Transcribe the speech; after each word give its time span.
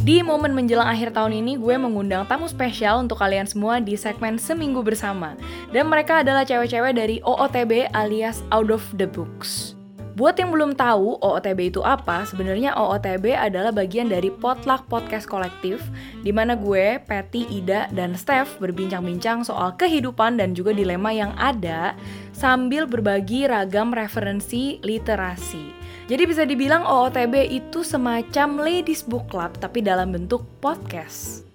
Di 0.00 0.24
momen 0.24 0.56
menjelang 0.56 0.88
akhir 0.88 1.12
tahun 1.12 1.44
ini, 1.44 1.60
gue 1.60 1.76
mengundang 1.76 2.24
tamu 2.24 2.48
spesial 2.48 3.04
untuk 3.04 3.20
kalian 3.20 3.44
semua 3.44 3.84
di 3.84 4.00
segmen 4.00 4.40
Seminggu 4.40 4.80
Bersama. 4.80 5.36
Dan 5.76 5.92
mereka 5.92 6.24
adalah 6.24 6.40
cewek-cewek 6.48 6.96
dari 6.96 7.20
OOTB 7.20 7.92
alias 7.92 8.40
Out 8.48 8.72
of 8.72 8.80
the 8.96 9.04
Books. 9.04 9.76
Buat 10.16 10.40
yang 10.40 10.56
belum 10.56 10.72
tahu 10.72 11.20
OOTB 11.20 11.68
itu 11.68 11.84
apa, 11.84 12.24
sebenarnya 12.24 12.72
OOTB 12.80 13.36
adalah 13.36 13.76
bagian 13.76 14.08
dari 14.08 14.32
Potluck 14.32 14.88
Podcast 14.88 15.28
Kolektif, 15.28 15.84
di 16.24 16.32
mana 16.32 16.56
gue, 16.56 16.96
Patty, 17.04 17.60
Ida, 17.60 17.92
dan 17.92 18.16
Steph 18.16 18.56
berbincang-bincang 18.56 19.44
soal 19.44 19.76
kehidupan 19.76 20.40
dan 20.40 20.56
juga 20.56 20.72
dilema 20.72 21.12
yang 21.12 21.36
ada 21.36 21.92
sambil 22.32 22.88
berbagi 22.88 23.44
ragam 23.44 23.92
referensi 23.92 24.80
literasi. 24.80 25.79
Jadi 26.10 26.26
bisa 26.26 26.42
dibilang 26.42 26.82
OOTB 26.82 27.54
itu 27.54 27.86
semacam 27.86 28.66
ladies 28.66 29.06
book 29.06 29.30
club 29.30 29.54
tapi 29.62 29.78
dalam 29.78 30.10
bentuk 30.10 30.42
podcast. 30.58 31.46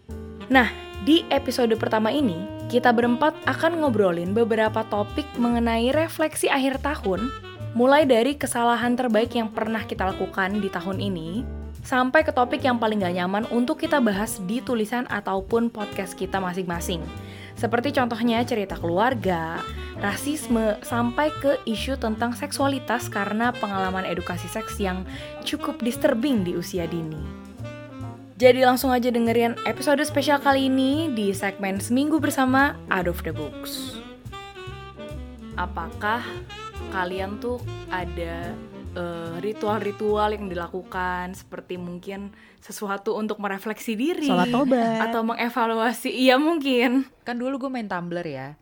Nah, 0.48 0.72
di 1.04 1.28
episode 1.28 1.76
pertama 1.76 2.08
ini, 2.08 2.40
kita 2.72 2.96
berempat 2.96 3.36
akan 3.52 3.84
ngobrolin 3.84 4.32
beberapa 4.32 4.88
topik 4.88 5.28
mengenai 5.36 5.92
refleksi 5.92 6.48
akhir 6.48 6.80
tahun, 6.80 7.28
mulai 7.76 8.08
dari 8.08 8.40
kesalahan 8.40 8.96
terbaik 8.96 9.36
yang 9.36 9.52
pernah 9.52 9.84
kita 9.84 10.16
lakukan 10.16 10.64
di 10.64 10.72
tahun 10.72 11.04
ini, 11.04 11.44
sampai 11.86 12.26
ke 12.26 12.34
topik 12.34 12.66
yang 12.66 12.82
paling 12.82 13.06
gak 13.06 13.14
nyaman 13.14 13.46
untuk 13.54 13.78
kita 13.78 14.02
bahas 14.02 14.42
di 14.50 14.60
tulisan 14.60 15.06
ataupun 15.06 15.70
podcast 15.70 16.18
kita 16.18 16.42
masing-masing. 16.42 17.06
Seperti 17.56 17.96
contohnya 17.96 18.44
cerita 18.44 18.76
keluarga, 18.76 19.64
rasisme, 20.02 20.76
sampai 20.84 21.32
ke 21.40 21.62
isu 21.64 21.96
tentang 21.96 22.36
seksualitas 22.36 23.08
karena 23.08 23.56
pengalaman 23.56 24.04
edukasi 24.04 24.50
seks 24.52 24.76
yang 24.82 25.08
cukup 25.48 25.80
disturbing 25.80 26.44
di 26.44 26.58
usia 26.58 26.84
dini. 26.90 27.22
Jadi 28.36 28.68
langsung 28.68 28.92
aja 28.92 29.08
dengerin 29.08 29.56
episode 29.64 30.04
spesial 30.04 30.44
kali 30.44 30.68
ini 30.68 31.08
di 31.16 31.32
segmen 31.32 31.80
Seminggu 31.80 32.20
Bersama 32.20 32.76
Out 32.92 33.08
of 33.08 33.24
the 33.24 33.32
Books. 33.32 33.96
Apakah 35.56 36.20
kalian 36.92 37.40
tuh 37.40 37.64
ada 37.88 38.52
ritual-ritual 39.44 40.32
uh, 40.32 40.36
yang 40.36 40.48
dilakukan 40.48 41.36
seperti 41.36 41.76
mungkin 41.76 42.32
sesuatu 42.64 43.14
untuk 43.14 43.38
merefleksi 43.38 43.94
diri 43.94 44.28
Sholat 44.28 44.50
tobat. 44.50 45.12
atau 45.12 45.22
mengevaluasi. 45.22 46.10
Iya 46.10 46.40
mungkin. 46.40 47.06
Kan 47.28 47.38
dulu 47.38 47.68
gue 47.68 47.72
main 47.72 47.86
Tumblr 47.86 48.26
ya. 48.26 48.56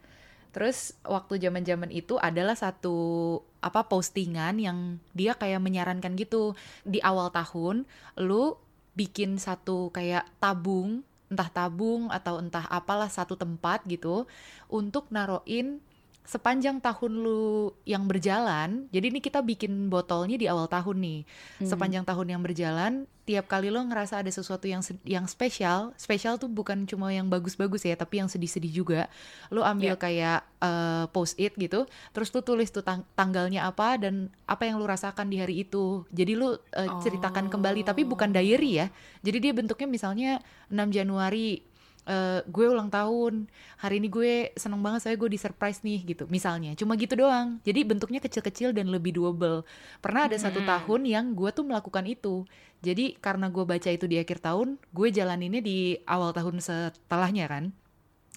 Terus 0.53 0.93
waktu 1.01 1.41
zaman 1.41 1.65
zaman 1.65 1.89
itu 1.89 2.19
adalah 2.21 2.53
satu 2.53 3.41
apa 3.63 3.89
postingan 3.89 4.61
yang 4.61 5.01
dia 5.15 5.33
kayak 5.33 5.61
menyarankan 5.61 6.13
gitu. 6.19 6.53
Di 6.85 7.01
awal 7.01 7.33
tahun 7.33 7.89
lu 8.19 8.57
bikin 8.93 9.41
satu 9.41 9.89
kayak 9.89 10.29
tabung 10.37 11.01
entah 11.33 11.49
tabung 11.49 12.13
atau 12.13 12.37
entah 12.37 12.69
apalah 12.69 13.09
satu 13.09 13.33
tempat 13.33 13.81
gitu 13.89 14.29
untuk 14.69 15.09
naroin 15.09 15.81
sepanjang 16.23 16.79
tahun 16.79 17.19
lu 17.19 17.75
yang 17.83 18.07
berjalan, 18.07 18.87
jadi 18.95 19.11
ini 19.11 19.19
kita 19.19 19.43
bikin 19.43 19.91
botolnya 19.91 20.39
di 20.39 20.47
awal 20.47 20.71
tahun 20.71 21.03
nih. 21.03 21.19
Hmm. 21.59 21.67
Sepanjang 21.67 22.07
tahun 22.07 22.27
yang 22.31 22.41
berjalan, 22.41 23.03
tiap 23.27 23.51
kali 23.51 23.67
lo 23.67 23.83
ngerasa 23.83 24.23
ada 24.23 24.31
sesuatu 24.31 24.63
yang 24.63 24.79
yang 25.03 25.27
spesial, 25.27 25.91
spesial 25.99 26.39
tuh 26.39 26.47
bukan 26.47 26.87
cuma 26.87 27.11
yang 27.11 27.27
bagus-bagus 27.27 27.83
ya, 27.83 27.99
tapi 27.99 28.23
yang 28.23 28.31
sedih-sedih 28.31 28.71
juga. 28.71 29.11
Lo 29.51 29.67
ambil 29.67 29.95
yeah. 29.95 29.99
kayak 29.99 30.39
uh, 30.63 31.11
post 31.11 31.35
it 31.35 31.59
gitu, 31.59 31.83
terus 32.15 32.31
lu 32.31 32.39
tulis 32.39 32.71
tuh 32.71 32.87
tang 32.87 33.03
tanggalnya 33.19 33.67
apa 33.67 33.99
dan 33.99 34.31
apa 34.47 34.63
yang 34.63 34.79
lu 34.79 34.87
rasakan 34.87 35.27
di 35.27 35.43
hari 35.43 35.67
itu. 35.67 36.07
Jadi 36.07 36.39
lu 36.39 36.55
uh, 36.55 36.59
ceritakan 37.03 37.51
kembali, 37.51 37.83
tapi 37.83 38.07
bukan 38.07 38.31
diary 38.31 38.79
ya. 38.79 38.87
Jadi 39.27 39.43
dia 39.43 39.51
bentuknya 39.51 39.91
misalnya 39.91 40.31
6 40.71 40.87
Januari 40.87 41.72
uh, 42.07 42.39
gue 42.47 42.65
ulang 42.67 42.87
tahun 42.91 43.47
hari 43.79 43.99
ini 43.99 44.07
gue 44.11 44.33
seneng 44.55 44.79
banget 44.79 45.07
saya 45.09 45.15
gue 45.15 45.29
di 45.31 45.39
surprise 45.39 45.83
nih 45.83 46.15
gitu. 46.15 46.23
Misalnya 46.27 46.75
cuma 46.75 46.95
gitu 46.99 47.15
doang. 47.19 47.59
Jadi 47.63 47.83
bentuknya 47.83 48.19
kecil-kecil 48.23 48.71
dan 48.75 48.91
lebih 48.91 49.15
doable. 49.15 49.67
Pernah 49.99 50.31
ada 50.31 50.37
satu 50.39 50.63
tahun 50.63 51.07
yang 51.07 51.25
gue 51.35 51.49
tuh 51.51 51.65
melakukan 51.67 52.07
itu. 52.07 52.47
Jadi 52.83 53.15
karena 53.19 53.47
gue 53.47 53.63
baca 53.63 53.89
itu 53.89 54.05
di 54.07 54.19
akhir 54.19 54.43
tahun 54.43 54.75
gue 54.91 55.07
jalaninnya 55.11 55.63
di 55.63 55.95
awal 56.03 56.35
tahun 56.35 56.59
setelahnya 56.59 57.47
kan. 57.47 57.65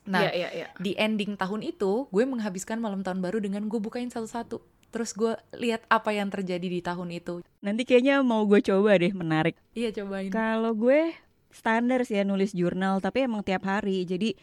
Nah 0.06 0.22
yeah, 0.30 0.34
yeah, 0.46 0.52
yeah. 0.54 0.70
di 0.78 0.94
ending 0.94 1.34
tahun 1.34 1.66
itu 1.66 2.06
gue 2.14 2.24
menghabiskan 2.24 2.78
malam 2.78 3.02
tahun 3.02 3.18
baru 3.18 3.42
dengan 3.42 3.66
gue 3.66 3.80
bukain 3.82 4.06
satu-satu. 4.06 4.62
Terus 4.94 5.10
gue 5.12 5.34
lihat 5.58 5.82
apa 5.90 6.14
yang 6.14 6.30
terjadi 6.30 6.62
di 6.62 6.80
tahun 6.80 7.10
itu. 7.10 7.42
Nanti 7.60 7.82
kayaknya 7.82 8.22
mau 8.22 8.46
gue 8.46 8.62
coba 8.62 8.96
deh 8.96 9.10
menarik. 9.10 9.58
Iya 9.74 9.90
cobain. 9.92 10.30
Kalau 10.30 10.72
gue 10.72 11.10
standar 11.56 12.04
sih 12.04 12.20
ya 12.20 12.24
nulis 12.28 12.52
jurnal 12.52 13.00
tapi 13.00 13.24
emang 13.24 13.40
tiap 13.40 13.64
hari 13.64 14.04
jadi 14.04 14.36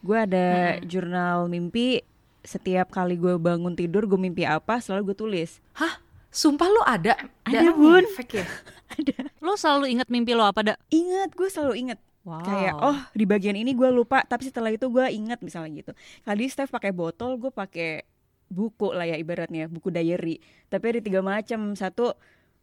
gue 0.00 0.18
ada 0.18 0.78
hmm. 0.78 0.86
jurnal 0.86 1.50
mimpi 1.50 2.06
setiap 2.40 2.94
kali 2.94 3.18
gue 3.18 3.36
bangun 3.36 3.74
tidur 3.76 4.06
gue 4.06 4.16
mimpi 4.16 4.48
apa 4.48 4.78
selalu 4.80 5.12
gue 5.12 5.16
tulis 5.18 5.50
hah 5.76 6.00
sumpah 6.30 6.68
lo 6.70 6.82
ada 6.86 7.18
ada 7.44 7.68
bun 7.74 8.06
ya 8.30 8.46
ada 8.96 9.16
lo 9.42 9.58
selalu 9.58 9.98
inget 9.98 10.08
mimpi 10.08 10.32
lo 10.32 10.46
apa 10.46 10.72
dak 10.72 10.78
inget 10.88 11.34
gue 11.34 11.48
selalu 11.50 11.74
inget 11.76 12.00
Wow. 12.20 12.44
Kayak 12.44 12.74
oh 12.84 12.98
di 13.16 13.24
bagian 13.24 13.56
ini 13.56 13.72
gue 13.72 13.88
lupa 13.88 14.20
tapi 14.28 14.44
setelah 14.44 14.68
itu 14.68 14.92
gue 14.92 15.08
inget 15.08 15.40
misalnya 15.40 15.80
gitu. 15.80 15.92
Kali 16.20 16.52
Steph 16.52 16.68
pakai 16.68 16.92
botol, 16.92 17.40
gue 17.40 17.48
pakai 17.48 18.04
buku 18.52 18.92
lah 18.92 19.08
ya 19.08 19.16
ibaratnya 19.16 19.72
buku 19.72 19.88
diary. 19.88 20.36
Tapi 20.68 20.84
ada 20.84 21.00
tiga 21.00 21.24
macam. 21.24 21.72
Satu 21.72 22.12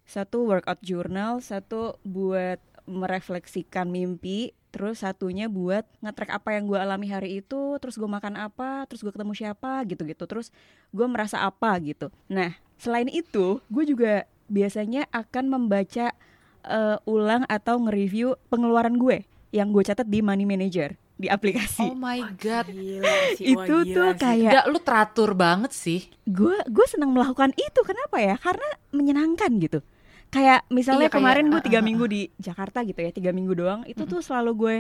satu 0.05 0.45
workout 0.45 0.77
journal, 0.85 1.41
satu 1.41 1.97
buat 2.05 2.61
merefleksikan 2.87 3.91
mimpi 3.91 4.55
terus 4.71 5.01
satunya 5.03 5.47
buat 5.51 5.83
ngetrack 6.03 6.31
apa 6.37 6.49
yang 6.55 6.67
gue 6.67 6.79
alami 6.79 7.07
hari 7.11 7.41
itu 7.43 7.79
terus 7.79 7.99
gue 7.99 8.07
makan 8.07 8.39
apa 8.39 8.87
terus 8.87 9.03
gue 9.03 9.11
ketemu 9.11 9.33
siapa 9.35 9.83
gitu-gitu 9.87 10.23
terus 10.27 10.51
gue 10.91 11.07
merasa 11.07 11.43
apa 11.43 11.71
gitu 11.83 12.11
nah 12.27 12.55
selain 12.79 13.09
itu 13.11 13.59
gue 13.67 13.83
juga 13.83 14.27
biasanya 14.47 15.07
akan 15.11 15.45
membaca 15.51 16.15
uh, 16.63 16.97
ulang 17.09 17.43
atau 17.51 17.79
nge-review 17.83 18.39
pengeluaran 18.47 18.95
gue 18.95 19.27
yang 19.51 19.71
gue 19.71 19.83
catat 19.83 20.07
di 20.07 20.19
Money 20.23 20.47
Manager 20.47 20.95
di 21.17 21.33
aplikasi. 21.33 21.81
Oh 21.81 21.97
my 21.97 22.21
god, 22.37 22.69
gila 22.69 23.15
sih, 23.33 23.49
itu 23.57 23.75
gila 23.89 23.95
tuh 23.97 24.09
sih. 24.13 24.21
kayak 24.21 24.53
Gak, 24.53 24.65
lu 24.69 24.79
teratur 24.85 25.33
banget 25.33 25.73
sih. 25.73 26.13
Gue 26.29 26.61
gue 26.69 26.85
senang 26.85 27.09
melakukan 27.09 27.57
itu 27.57 27.81
kenapa 27.81 28.21
ya? 28.21 28.37
Karena 28.37 28.69
menyenangkan 28.93 29.49
gitu 29.57 29.81
kayak 30.27 30.67
misalnya 30.67 31.07
iya, 31.07 31.15
kemarin 31.15 31.47
gue 31.47 31.61
tiga 31.63 31.79
uh, 31.79 31.85
minggu 31.85 32.05
di 32.07 32.21
Jakarta 32.35 32.83
gitu 32.83 32.99
ya 32.99 33.11
tiga 33.15 33.31
minggu 33.31 33.55
doang 33.55 33.87
itu 33.87 34.03
tuh 34.03 34.19
selalu 34.19 34.51
gue 34.53 34.75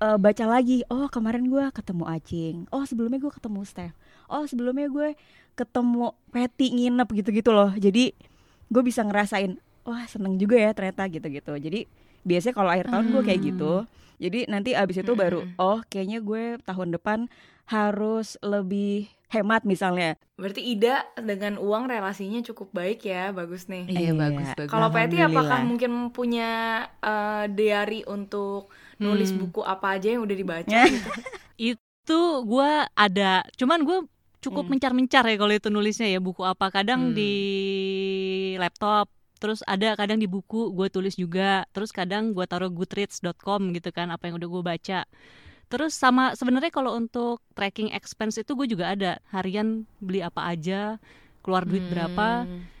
uh, 0.00 0.16
baca 0.16 0.44
lagi 0.48 0.80
oh 0.88 1.06
kemarin 1.12 1.52
gue 1.52 1.68
ketemu 1.68 2.04
Acing 2.08 2.56
oh 2.72 2.84
sebelumnya 2.88 3.20
gue 3.20 3.32
ketemu 3.32 3.60
Steph 3.68 3.94
oh 4.32 4.48
sebelumnya 4.48 4.88
gue 4.88 5.12
ketemu 5.54 6.14
Patty 6.34 6.66
nginep 6.74 7.08
gitu-gitu 7.14 7.50
loh. 7.54 7.70
Jadi 7.74 8.14
gue 8.68 8.82
bisa 8.82 9.06
ngerasain 9.06 9.58
wah 9.86 10.04
seneng 10.10 10.36
juga 10.36 10.58
ya 10.58 10.74
ternyata 10.74 11.06
gitu-gitu. 11.06 11.54
Jadi 11.56 11.86
biasanya 12.26 12.54
kalau 12.54 12.70
akhir 12.74 12.90
tahun 12.90 13.06
gue 13.14 13.22
kayak 13.22 13.40
gitu. 13.54 13.74
Jadi 14.18 14.38
nanti 14.50 14.70
abis 14.74 15.02
itu 15.02 15.12
baru 15.14 15.46
oh 15.58 15.82
kayaknya 15.86 16.22
gue 16.22 16.58
tahun 16.66 16.94
depan 16.94 17.30
harus 17.64 18.36
lebih 18.44 19.08
hemat 19.34 19.66
misalnya. 19.66 20.14
Berarti 20.38 20.62
Ida 20.62 21.06
dengan 21.18 21.58
uang 21.58 21.90
relasinya 21.90 22.38
cukup 22.46 22.70
baik 22.70 23.06
ya, 23.06 23.34
bagus 23.34 23.66
nih. 23.66 23.90
Iya, 23.90 24.00
iya. 24.10 24.12
bagus 24.14 24.48
bagus. 24.54 24.70
Kalau 24.70 24.88
Patty 24.94 25.18
apakah 25.18 25.60
mungkin 25.66 26.14
punya 26.14 26.50
uh, 27.02 27.50
diary 27.50 28.06
untuk 28.06 28.70
nulis 29.02 29.34
hmm. 29.34 29.40
buku 29.46 29.60
apa 29.66 29.98
aja 29.98 30.14
yang 30.14 30.22
udah 30.22 30.36
dibaca 30.38 30.80
gitu? 30.94 31.10
itu 31.58 32.20
gue 32.46 32.72
ada, 32.94 33.42
cuman 33.58 33.80
gue 33.82 33.98
cukup 34.44 34.68
hmm. 34.68 34.72
mencar-mencar 34.76 35.24
ya 35.24 35.36
kalau 35.40 35.54
itu 35.56 35.68
nulisnya 35.72 36.06
ya 36.06 36.20
buku 36.22 36.46
apa. 36.46 36.70
Kadang 36.70 37.10
hmm. 37.10 37.14
di 37.16 37.34
laptop, 38.60 39.10
terus 39.40 39.66
ada 39.66 39.96
kadang 39.98 40.20
di 40.20 40.30
buku 40.30 40.70
gue 40.76 40.88
tulis 40.92 41.18
juga, 41.18 41.66
terus 41.74 41.90
kadang 41.90 42.36
gue 42.36 42.44
taruh 42.46 42.70
goodreads.com 42.70 43.72
gitu 43.74 43.90
kan 43.90 44.12
apa 44.14 44.30
yang 44.30 44.38
udah 44.38 44.48
gue 44.50 44.62
baca. 44.62 45.00
Terus 45.74 45.90
sama 45.98 46.38
sebenarnya 46.38 46.70
kalau 46.70 46.94
untuk 46.94 47.42
tracking 47.58 47.90
expense 47.90 48.38
itu 48.38 48.54
gue 48.54 48.70
juga 48.70 48.94
ada 48.94 49.18
harian 49.34 49.82
beli 49.98 50.22
apa 50.22 50.54
aja, 50.54 51.02
keluar 51.42 51.66
duit 51.66 51.82
hmm. 51.82 51.90
berapa. 51.90 52.28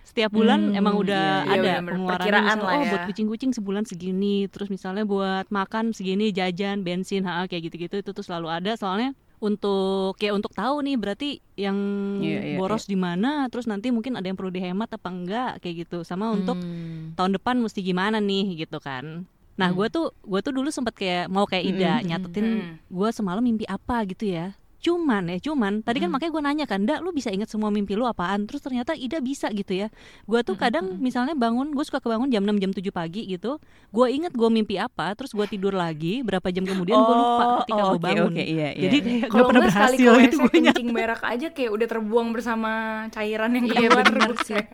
Setiap 0.06 0.30
bulan 0.30 0.70
hmm, 0.70 0.78
emang 0.78 0.94
udah 1.02 1.42
iya, 1.42 1.58
ada 1.58 1.72
iya, 1.74 1.82
pengeluaran 1.82 2.22
misalnya, 2.22 2.70
oh 2.70 2.82
ya. 2.86 2.90
buat 2.94 3.04
kucing-kucing 3.10 3.50
sebulan 3.50 3.82
segini, 3.82 4.46
terus 4.46 4.70
misalnya 4.70 5.02
buat 5.02 5.50
makan 5.50 5.90
segini, 5.90 6.30
jajan, 6.30 6.86
bensin, 6.86 7.26
ha, 7.26 7.50
kayak 7.50 7.66
gitu-gitu 7.66 7.98
itu 7.98 8.10
tuh 8.14 8.22
selalu 8.22 8.46
ada 8.46 8.78
soalnya 8.78 9.10
untuk 9.42 10.16
kayak 10.16 10.38
untuk 10.40 10.56
tahu 10.56 10.80
nih 10.80 10.96
berarti 10.96 11.42
yang 11.58 11.76
yeah, 12.24 12.56
yeah, 12.56 12.58
boros 12.62 12.88
yeah. 12.88 12.92
di 12.94 12.98
mana 12.98 13.30
terus 13.52 13.68
nanti 13.68 13.92
mungkin 13.92 14.16
ada 14.16 14.24
yang 14.24 14.40
perlu 14.40 14.48
dihemat 14.48 14.88
apa 14.88 15.08
enggak 15.12 15.50
kayak 15.60 15.84
gitu 15.84 16.00
sama 16.00 16.32
untuk 16.32 16.56
hmm. 16.56 17.12
tahun 17.18 17.36
depan 17.36 17.60
mesti 17.60 17.84
gimana 17.84 18.24
nih 18.24 18.64
gitu 18.64 18.80
kan 18.80 19.28
Nah, 19.54 19.70
hmm. 19.70 19.76
gue 19.78 19.86
tuh 19.90 20.06
gue 20.22 20.40
tuh 20.42 20.52
dulu 20.52 20.68
sempet 20.70 20.94
kayak 20.98 21.24
mau 21.30 21.46
kayak 21.46 21.64
Ida 21.64 21.92
hmm. 21.98 22.06
nyatetin 22.10 22.46
hmm. 22.46 22.72
gue 22.90 23.08
semalam 23.14 23.42
mimpi 23.42 23.64
apa 23.70 24.02
gitu 24.08 24.26
ya. 24.26 24.54
Cuman 24.84 25.32
ya, 25.32 25.40
cuman 25.40 25.80
tadi 25.80 25.96
kan 25.96 26.12
Mm. 26.12 26.20
makanya 26.20 26.32
gue 26.36 26.42
nanya 26.44 26.66
kan, 26.68 26.84
Ndak 26.84 27.00
lu 27.00 27.08
bisa 27.16 27.32
inget 27.32 27.48
semua 27.48 27.72
mimpi 27.72 27.96
lu 27.96 28.04
apaan? 28.04 28.44
Terus 28.44 28.60
ternyata 28.60 28.92
Ida 28.92 29.16
bisa 29.24 29.48
gitu 29.48 29.72
ya. 29.72 29.88
Gue 30.28 30.44
tuh 30.44 30.60
Mm-mm, 30.60 30.60
kadang 30.60 30.84
mm-mm. 30.92 31.00
misalnya 31.00 31.32
bangun, 31.32 31.72
gue 31.72 31.80
suka 31.88 32.04
kebangun 32.04 32.28
jam 32.28 32.44
6 32.44 32.60
jam 32.60 32.68
7 32.68 32.92
pagi 32.92 33.24
gitu. 33.24 33.56
Gue 33.88 34.12
inget 34.12 34.36
gue 34.36 34.44
mimpi 34.52 34.76
apa, 34.76 35.16
terus 35.16 35.32
gue 35.32 35.46
tidur 35.48 35.72
lagi. 35.72 36.20
Berapa 36.20 36.52
jam 36.52 36.68
kemudian 36.68 37.00
gue 37.00 37.16
lupa 37.16 37.64
ketika 37.64 37.80
gue 37.80 37.96
oke, 37.96 38.04
bangun. 38.04 38.28
oke, 38.36 38.44
iya, 38.44 38.68
iya. 38.76 38.82
Jadi 38.84 38.96
kayak 39.00 39.20
gak 39.24 39.30
Kalau 39.32 39.46
pernah 39.48 39.62
berhasil 39.64 39.96
gitu 40.04 40.12
WC 40.20 40.36
gue 40.36 40.50
kencing 40.52 40.88
berak 40.92 41.22
aja 41.24 41.48
kayak 41.48 41.70
udah 41.72 41.86
terbuang 41.88 42.28
bersama 42.36 42.70
cairan 43.08 43.50
yang 43.56 43.64
Iya, 43.64 43.88
keluar. 43.88 44.04
bener 44.04 44.30
sih. 44.44 44.64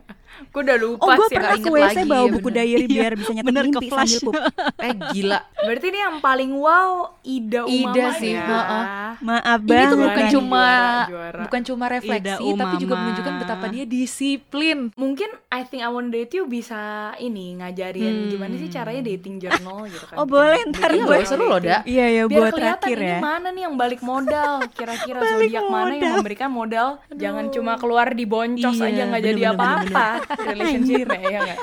Gue 0.43 0.61
udah 0.63 0.77
lupa 0.77 1.03
Oh, 1.03 1.09
gue 1.13 1.27
sih. 1.27 1.35
pernah 1.35 1.53
ke 1.55 1.69
WC 1.69 1.95
lagi, 1.95 2.07
bawa 2.07 2.19
ya 2.19 2.31
buku 2.31 2.41
bener. 2.45 2.57
diary 2.59 2.81
Iya, 2.81 2.89
biar 2.89 3.11
bisa 3.13 3.31
nyetet 3.31 3.47
bener, 3.47 3.63
mimpi 3.63 3.87
sambil 3.87 4.19
pup. 4.25 4.33
Eh 4.79 4.93
gila. 5.11 5.39
Berarti 5.55 5.85
ini 5.87 5.99
yang 5.99 6.17
paling 6.17 6.51
wow 6.53 6.91
Ida 7.21 7.61
Umama 7.63 7.93
Ida 7.93 8.05
sih, 8.15 8.31
ya. 8.31 8.41
heeh. 8.41 8.83
Maaf 9.21 9.59
Ini 9.59 9.67
banget. 9.67 9.85
tuh 9.85 9.97
bukan 9.99 10.15
Juara, 10.17 10.31
cuma 10.31 10.63
juara, 10.65 11.05
juara. 11.05 11.41
bukan 11.43 11.61
cuma 11.63 11.85
refleksi, 11.87 12.47
tapi 12.51 12.75
juga 12.77 12.93
menunjukkan 12.95 13.33
betapa 13.37 13.65
dia 13.67 13.85
disiplin. 13.85 14.77
Mungkin 14.93 15.29
I 15.47 15.61
think 15.63 15.81
I 15.81 15.89
want 15.89 16.09
date 16.09 16.31
you 16.31 16.43
bisa 16.45 16.79
ini 17.17 17.55
ngajarin 17.55 17.99
Hmm. 18.01 18.29
gimana 18.31 18.53
sih 18.55 18.67
caranya 18.67 19.01
dating 19.03 19.37
journal 19.37 19.85
gitu 19.85 20.05
kan. 20.05 20.15
Oh, 20.15 20.25
boleh, 20.25 20.59
ntar 20.67 20.89
Iya 20.91 21.03
gue 21.03 21.17
seru 21.23 21.45
loh, 21.45 21.59
Da. 21.59 21.81
Iya 21.83 22.05
ya 22.09 22.23
Biar 22.25 22.39
buat 22.41 22.51
kelihatan 22.51 22.81
terakhir 22.81 22.97
ini 22.97 23.07
ya. 23.07 23.19
mana 23.19 23.47
nih 23.49 23.63
yang 23.63 23.75
balik 23.75 24.01
modal. 24.01 24.51
Kira-kira 24.77 25.19
zodiak 25.21 25.65
mana 25.67 25.93
yang 25.93 26.13
memberikan 26.17 26.49
modal. 26.49 26.87
Jangan 27.11 27.45
cuma 27.49 27.73
keluar 27.75 28.07
di 28.09 28.25
boncos 28.25 28.73
Iya, 28.73 28.87
aja 28.87 29.01
nggak 29.07 29.23
jadi 29.23 29.41
apa-apa 29.51 30.07
relationshipnya 30.49 31.19
ya 31.21 31.39
nggak? 31.43 31.61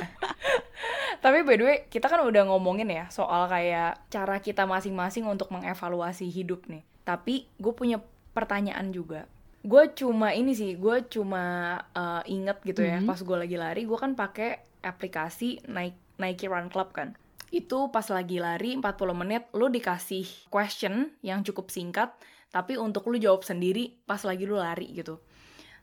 Tapi 1.19 1.43
by 1.43 1.57
the 1.59 1.65
way, 1.65 1.79
kita 1.87 2.07
kan 2.07 2.23
udah 2.23 2.47
ngomongin 2.47 2.87
ya 2.87 3.11
soal 3.11 3.51
kayak 3.51 3.99
cara 4.07 4.39
kita 4.39 4.65
masing-masing 4.65 5.27
untuk 5.27 5.51
mengevaluasi 5.51 6.31
hidup 6.31 6.71
nih. 6.71 6.87
Tapi 7.03 7.51
gue 7.59 7.73
punya 7.73 7.99
pertanyaan 8.31 8.95
juga. 8.95 9.27
Gue 9.67 9.91
cuma 9.91 10.31
ini 10.31 10.55
sih, 10.55 10.79
gue 10.79 11.03
cuma 11.11 11.75
uh, 11.91 12.23
inget 12.25 12.63
gitu 12.63 12.87
ya, 12.87 13.03
Mhm. 13.03 13.11
pas 13.11 13.19
gue 13.19 13.37
lagi 13.37 13.59
lari, 13.59 13.83
gue 13.83 13.99
kan 13.99 14.15
pakai 14.15 14.63
aplikasi 14.81 15.67
Nike, 15.67 15.99
Nike 16.17 16.47
Run 16.47 16.71
Club 16.71 16.95
kan. 16.95 17.19
Itu 17.51 17.91
pas 17.91 18.07
lagi 18.07 18.39
lari 18.39 18.79
40 18.79 18.85
menit, 19.17 19.51
lu 19.51 19.67
dikasih 19.67 20.47
question 20.47 21.11
yang 21.27 21.43
cukup 21.43 21.75
singkat, 21.75 22.15
tapi 22.49 22.79
untuk 22.79 23.11
lu 23.11 23.19
jawab 23.19 23.43
sendiri 23.43 23.99
pas 24.07 24.23
lagi 24.23 24.47
lu 24.47 24.55
lari 24.55 24.95
gitu. 24.95 25.19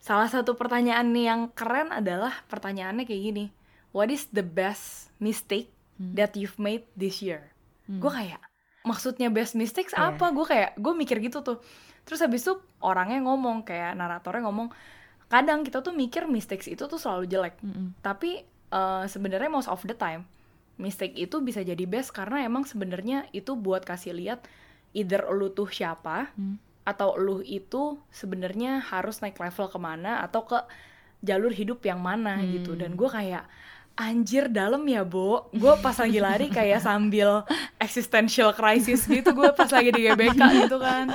Salah 0.06 0.30
satu 0.30 0.54
pertanyaan 0.54 1.10
nih 1.10 1.26
yang 1.34 1.42
keren 1.50 1.90
adalah 1.90 2.46
pertanyaannya 2.46 3.10
kayak 3.10 3.24
gini. 3.26 3.46
What 3.90 4.14
is 4.14 4.30
the 4.30 4.46
best 4.46 5.10
mistake 5.18 5.74
Hmm. 5.98 6.14
that 6.14 6.38
you've 6.38 6.62
made 6.62 6.86
this 6.94 7.26
year? 7.26 7.50
Hmm. 7.90 7.98
Gue 7.98 8.14
kayak 8.14 8.38
maksudnya 8.86 9.34
best 9.34 9.58
mistakes 9.58 9.98
Iya. 9.98 10.14
apa? 10.14 10.30
Gue 10.30 10.46
kayak 10.46 10.78
gue 10.78 10.94
mikir 10.94 11.18
gitu 11.26 11.42
tuh. 11.42 11.58
Terus 12.06 12.22
habis 12.22 12.46
itu 12.46 12.54
orangnya 12.86 13.18
ngomong 13.26 13.66
kayak 13.66 13.98
naratornya 13.98 14.46
ngomong, 14.46 14.70
kadang 15.26 15.66
kita 15.66 15.82
tuh 15.82 15.90
mikir 15.90 16.30
mistakes 16.30 16.70
itu 16.70 16.86
tuh 16.86 17.02
selalu 17.02 17.26
jelek. 17.26 17.58
Mm-mm. 17.66 17.98
Tapi 18.06 18.46
eh, 18.70 19.04
sebenarnya 19.10 19.50
most 19.50 19.66
of 19.66 19.82
the 19.90 19.98
time 19.98 20.28
mistake 20.76 21.16
itu 21.16 21.40
bisa 21.40 21.64
jadi 21.64 21.88
best 21.88 22.12
karena 22.12 22.44
emang 22.44 22.68
sebenarnya 22.68 23.26
itu 23.32 23.56
buat 23.56 23.82
kasih 23.82 24.12
lihat 24.12 24.44
either 24.92 25.24
lu 25.32 25.50
tuh 25.50 25.66
siapa 25.66 26.30
Hmm. 26.36 26.60
Atau 26.86 27.18
lu 27.18 27.42
itu 27.42 27.98
sebenarnya 28.10 28.80
harus 28.80 29.18
naik 29.18 29.36
level 29.36 29.68
ke 29.68 29.78
mana 29.78 30.22
atau 30.22 30.46
ke 30.46 30.62
jalur 31.20 31.50
hidup 31.50 31.82
yang 31.82 31.98
mana 31.98 32.38
Hmm. 32.38 32.48
gitu. 32.54 32.74
Dan 32.74 32.94
gue 32.94 33.10
kayak 33.10 33.44
anjir 33.96 34.46
dalam 34.48 34.84
ya 34.84 35.02
Bo. 35.02 35.48
Gue 35.50 35.72
pas 35.80 35.96
lagi 35.96 36.20
lari 36.20 36.48
kayak 36.50 36.80
sambil 36.80 37.42
existential 37.78 38.52
crisis 38.52 39.08
gitu 39.08 39.32
gue 39.32 39.50
pas 39.50 39.66
lagi 39.68 39.90
di 39.90 40.04
GBK 40.04 40.36
gitu 40.62 40.78
kan. 40.78 41.10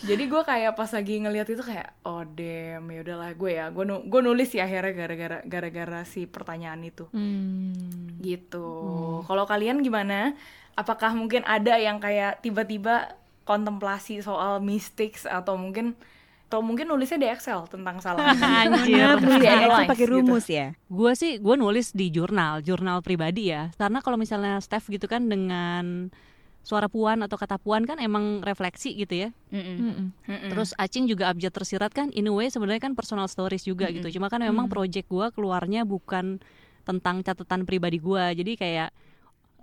Jadi 0.00 0.24
gue 0.24 0.42
kayak 0.42 0.72
pas 0.72 0.88
lagi 0.88 1.14
ngeliat 1.18 1.44
itu 1.46 1.60
kayak 1.60 1.92
oh 2.02 2.22
damn 2.24 2.86
ya 2.86 3.00
udahlah 3.02 3.30
gue 3.32 3.50
ya 3.52 3.66
gue 3.68 3.84
nu- 3.84 4.04
gue 4.04 4.20
nulis 4.22 4.48
ya 4.48 4.64
akhirnya 4.64 4.94
gara-gara 4.94 5.38
gara-gara 5.44 6.00
si 6.04 6.24
pertanyaan 6.24 6.80
itu. 6.82 7.04
Hmm. 7.10 8.16
gitu. 8.18 8.68
Kalau 9.22 9.44
kalian 9.44 9.80
gimana? 9.80 10.32
Apakah 10.74 11.12
mungkin 11.12 11.44
ada 11.44 11.76
yang 11.76 11.98
kayak 11.98 12.40
tiba-tiba 12.40 13.12
kontemplasi 13.44 14.20
soal 14.20 14.58
mistakes 14.58 15.24
atau 15.24 15.54
mungkin 15.54 15.92
atau 16.44 16.60
mungkin 16.60 16.86
nulisnya 16.86 17.18
di 17.18 17.26
Excel 17.26 17.66
tentang 17.66 17.98
salah 17.98 18.30
Anjir. 18.62 19.18
Tulis 19.18 19.36
di 19.36 19.48
Excel 19.48 19.88
pakai 19.90 20.06
gitu. 20.06 20.12
rumus 20.14 20.46
ya. 20.46 20.70
Gue 20.86 21.12
sih 21.12 21.42
gue 21.42 21.56
nulis 21.56 21.90
di 21.90 22.08
jurnal, 22.08 22.62
jurnal 22.62 23.02
pribadi 23.02 23.50
ya. 23.50 23.74
Karena 23.74 23.98
kalau 23.98 24.14
misalnya 24.14 24.62
Steph 24.62 24.86
gitu 24.86 25.04
kan 25.04 25.26
dengan 25.26 26.14
suara 26.64 26.88
puan 26.88 27.20
atau 27.20 27.36
kata 27.36 27.60
puan 27.60 27.84
kan 27.84 27.98
emang 27.98 28.40
refleksi 28.40 28.94
gitu 28.94 29.26
ya. 29.26 29.28
Mm-mm. 29.50 29.76
Mm-mm. 29.76 30.06
Mm-mm. 30.24 30.48
Terus 30.48 30.72
Acing 30.78 31.04
juga 31.04 31.28
abjad 31.28 31.52
tersirat 31.52 31.90
kan 31.90 32.08
in 32.14 32.24
a 32.24 32.32
way 32.32 32.48
sebenarnya 32.48 32.80
kan 32.80 32.94
personal 32.94 33.26
stories 33.26 33.66
juga 33.66 33.90
gitu. 33.90 34.08
Cuma 34.14 34.30
kan 34.30 34.40
memang 34.40 34.68
Mm. 34.68 34.72
project 34.72 35.06
gua 35.10 35.28
keluarnya 35.28 35.82
bukan 35.82 36.38
tentang 36.86 37.20
catatan 37.20 37.66
pribadi 37.66 37.98
gua. 37.98 38.30
Jadi 38.30 38.54
kayak 38.54 38.94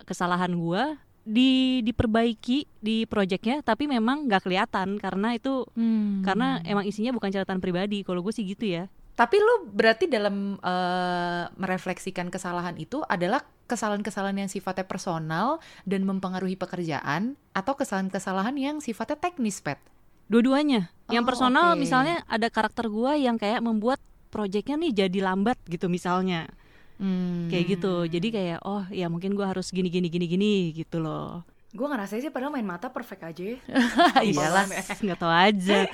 kesalahan 0.03 0.53
gua 0.53 0.97
di 1.31 1.79
diperbaiki 1.81 2.83
di 2.83 3.07
projectnya 3.07 3.63
tapi 3.63 3.87
memang 3.87 4.27
nggak 4.27 4.43
kelihatan 4.43 4.99
karena 4.99 5.31
itu 5.31 5.63
Hmm. 5.71 6.19
karena 6.21 6.59
emang 6.61 6.83
isinya 6.83 7.15
bukan 7.15 7.31
catatan 7.31 7.63
pribadi. 7.63 8.03
Kalau 8.03 8.19
gue 8.19 8.35
sih 8.35 8.43
gitu 8.43 8.67
ya. 8.67 8.91
Tapi 9.11 9.37
lu 9.37 9.71
berarti 9.71 10.11
dalam 10.11 10.57
eh, 10.57 11.43
merefleksikan 11.55 12.27
kesalahan 12.27 12.75
itu 12.75 12.99
adalah 13.05 13.39
kesalahan-kesalahan 13.67 14.43
yang 14.43 14.51
sifatnya 14.51 14.83
personal 14.83 15.63
dan 15.87 16.03
mempengaruhi 16.03 16.59
pekerjaan 16.59 17.39
atau 17.51 17.73
kesalahan-kesalahan 17.73 18.55
yang 18.59 18.75
sifatnya 18.83 19.15
teknis, 19.15 19.63
Pet? 19.63 19.79
Dua-duanya. 20.27 20.91
Yang 21.07 21.23
Oh, 21.23 21.29
personal 21.31 21.67
oke. 21.75 21.79
misalnya 21.79 22.23
ada 22.27 22.47
karakter 22.47 22.87
gua 22.87 23.15
yang 23.15 23.35
kayak 23.35 23.59
membuat 23.59 23.99
projectnya 24.31 24.75
nih 24.75 25.07
jadi 25.07 25.19
lambat 25.23 25.59
gitu 25.67 25.87
misalnya. 25.87 26.47
Hmm. 27.01 27.49
Kayak 27.49 27.65
gitu. 27.71 27.93
Jadi 28.05 28.27
kayak 28.29 28.59
oh 28.61 28.85
ya 28.87 29.09
mungkin 29.09 29.33
gua 29.33 29.49
harus 29.49 29.67
gini 29.67 29.89
gini 29.89 30.05
gini 30.07 30.25
gini 30.25 30.53
gitu 30.71 31.01
loh. 31.01 31.41
gue 31.71 31.87
ngerasa 31.87 32.19
sih 32.19 32.27
padahal 32.27 32.51
main 32.51 32.67
mata 32.67 32.91
perfect 32.91 33.23
aja 33.23 33.43
ya. 33.47 33.57
Iyalah. 34.19 34.67
nggak 35.01 35.15
tahu 35.17 35.31
aja 35.31 35.87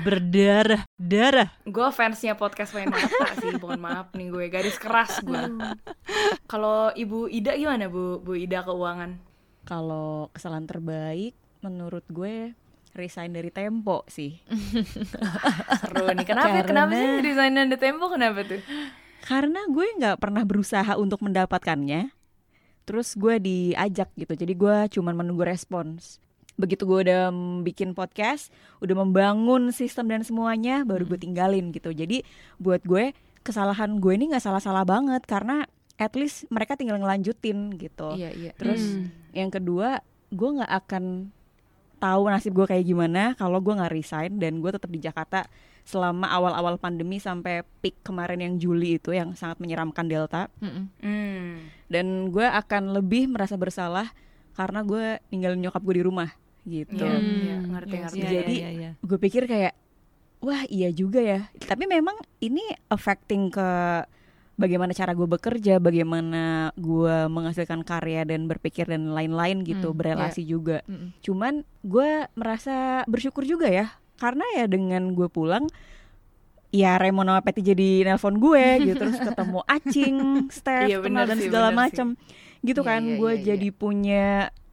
berdarah 0.00 0.88
darah 0.96 1.52
gue 1.62 1.84
fansnya 1.92 2.32
podcast 2.32 2.72
main 2.72 2.88
mata 2.88 3.28
sih 3.36 3.52
mohon 3.54 3.76
maaf 3.76 4.08
nih 4.12 4.32
gue 4.32 4.48
garis 4.48 4.80
keras 4.80 5.20
gue 5.20 5.36
kalau 6.46 6.88
ibu 6.92 7.28
Ida 7.28 7.52
gimana 7.54 7.86
bu 7.86 8.18
bu 8.18 8.34
Ida 8.34 8.64
keuangan 8.64 9.20
Kalau 9.62 10.32
kesalahan 10.32 10.64
terbaik 10.64 11.36
menurut 11.60 12.08
gue 12.08 12.56
resign 12.92 13.30
dari 13.30 13.48
Tempo 13.48 14.02
sih. 14.06 14.40
seru 15.80 16.08
nih 16.08 16.24
kenapa 16.24 16.56
Karena- 16.56 16.88
kenapa 16.88 16.92
sih 16.92 17.08
desain 17.22 17.52
dan 17.52 17.68
tempo 17.70 18.08
kenapa 18.08 18.40
tuh 18.42 18.64
Karena 19.22 19.62
gue 19.70 19.86
nggak 20.02 20.18
pernah 20.18 20.42
berusaha 20.42 20.98
untuk 20.98 21.22
mendapatkannya. 21.22 22.10
Terus 22.82 23.14
gue 23.14 23.38
diajak 23.38 24.10
gitu. 24.18 24.34
Jadi 24.34 24.52
gue 24.52 24.76
cuman 24.98 25.14
menunggu 25.14 25.46
respons. 25.46 26.18
Begitu 26.58 26.84
gue 26.84 27.06
udah 27.08 27.30
bikin 27.62 27.94
podcast, 27.94 28.50
udah 28.82 28.92
membangun 28.98 29.70
sistem 29.70 30.10
dan 30.10 30.26
semuanya, 30.26 30.82
baru 30.82 31.06
gue 31.06 31.16
tinggalin 31.16 31.70
gitu. 31.70 31.94
Jadi 31.94 32.26
buat 32.58 32.82
gue 32.82 33.14
kesalahan 33.40 34.02
gue 34.02 34.12
ini 34.14 34.34
nggak 34.34 34.42
salah-salah 34.42 34.82
banget 34.82 35.22
karena 35.24 35.66
at 35.96 36.12
least 36.18 36.46
mereka 36.50 36.74
tinggal 36.74 36.98
ngelanjutin 36.98 37.78
gitu. 37.78 38.18
Iya, 38.18 38.30
iya. 38.34 38.52
Terus 38.58 38.82
Hmm. 38.82 39.08
yang 39.30 39.50
kedua, 39.50 40.02
gue 40.28 40.48
nggak 40.58 40.72
akan 40.86 41.30
tahu 42.02 42.22
nasib 42.26 42.52
gue 42.58 42.66
kayak 42.66 42.82
gimana 42.82 43.38
kalau 43.38 43.62
gue 43.62 43.78
nggak 43.78 43.94
resign 43.94 44.42
dan 44.42 44.58
gue 44.58 44.70
tetap 44.74 44.90
di 44.90 44.98
Jakarta 44.98 45.46
selama 45.82 46.30
awal-awal 46.30 46.78
pandemi 46.78 47.18
sampai 47.18 47.66
peak 47.82 47.98
kemarin 48.06 48.38
yang 48.38 48.54
Juli 48.56 49.02
itu 49.02 49.10
yang 49.10 49.34
sangat 49.34 49.58
menyeramkan 49.58 50.06
Delta. 50.06 50.46
Mm-mm. 50.62 50.84
hmm. 51.02 51.48
Dan 51.90 52.06
gue 52.30 52.46
akan 52.46 52.94
lebih 52.94 53.28
merasa 53.28 53.58
bersalah 53.58 54.14
karena 54.54 54.80
gue 54.84 55.18
ninggalin 55.28 55.58
nyokap 55.58 55.82
gue 55.82 55.94
di 55.98 56.04
rumah 56.04 56.30
gitu. 56.62 57.02
Iya, 57.02 57.18
Hmm. 57.18 57.42
iya, 57.42 57.56
ngerti 57.66 57.94
Iya 57.94 58.02
ngerti. 58.06 58.18
Iya, 58.22 58.30
Jadi, 58.30 58.54
iya, 58.54 58.70
iya. 58.70 58.90
Gue 59.02 59.18
pikir 59.18 59.50
kayak 59.50 59.74
wah 60.38 60.62
iya 60.70 60.88
juga 60.94 61.18
ya. 61.18 61.50
Tapi 61.58 61.84
memang 61.90 62.14
ini 62.38 62.62
affecting 62.86 63.50
ke 63.50 63.68
bagaimana 64.54 64.94
cara 64.94 65.10
gue 65.16 65.26
bekerja, 65.26 65.82
bagaimana 65.82 66.70
gue 66.78 67.16
menghasilkan 67.26 67.82
karya 67.82 68.22
dan 68.22 68.46
berpikir 68.46 68.86
dan 68.86 69.10
lain-lain 69.10 69.66
gitu, 69.66 69.90
Hmm, 69.90 69.98
berelasi 69.98 70.46
juga. 70.46 70.86
Mm-mm. 70.86 71.18
Cuman 71.18 71.66
gue 71.82 72.30
merasa 72.38 73.02
bersyukur 73.10 73.42
juga 73.42 73.66
ya 73.66 73.90
karena 74.22 74.46
ya 74.54 74.64
dengan 74.64 75.10
gue 75.12 75.26
pulang 75.26 75.66
ya 76.70 76.96
Raymond 76.96 77.28
sama 77.28 77.40
Patty 77.42 77.60
jadi 77.66 77.90
nelpon 78.06 78.38
gue 78.38 78.64
gitu 78.86 78.96
terus 78.96 79.18
ketemu 79.18 79.60
Acing, 79.66 80.16
Steph, 80.56 80.88
Iya, 80.88 80.98
kenal 81.02 81.24
dan 81.26 81.38
segala 81.38 81.68
macam 81.70 82.14
gitu 82.62 82.80
Iya, 82.80 82.88
kan 82.88 83.02
iya, 83.02 83.16
gue 83.18 83.30
iya, 83.30 83.36
iya. 83.36 83.46
jadi 83.50 83.68
punya 83.70 84.26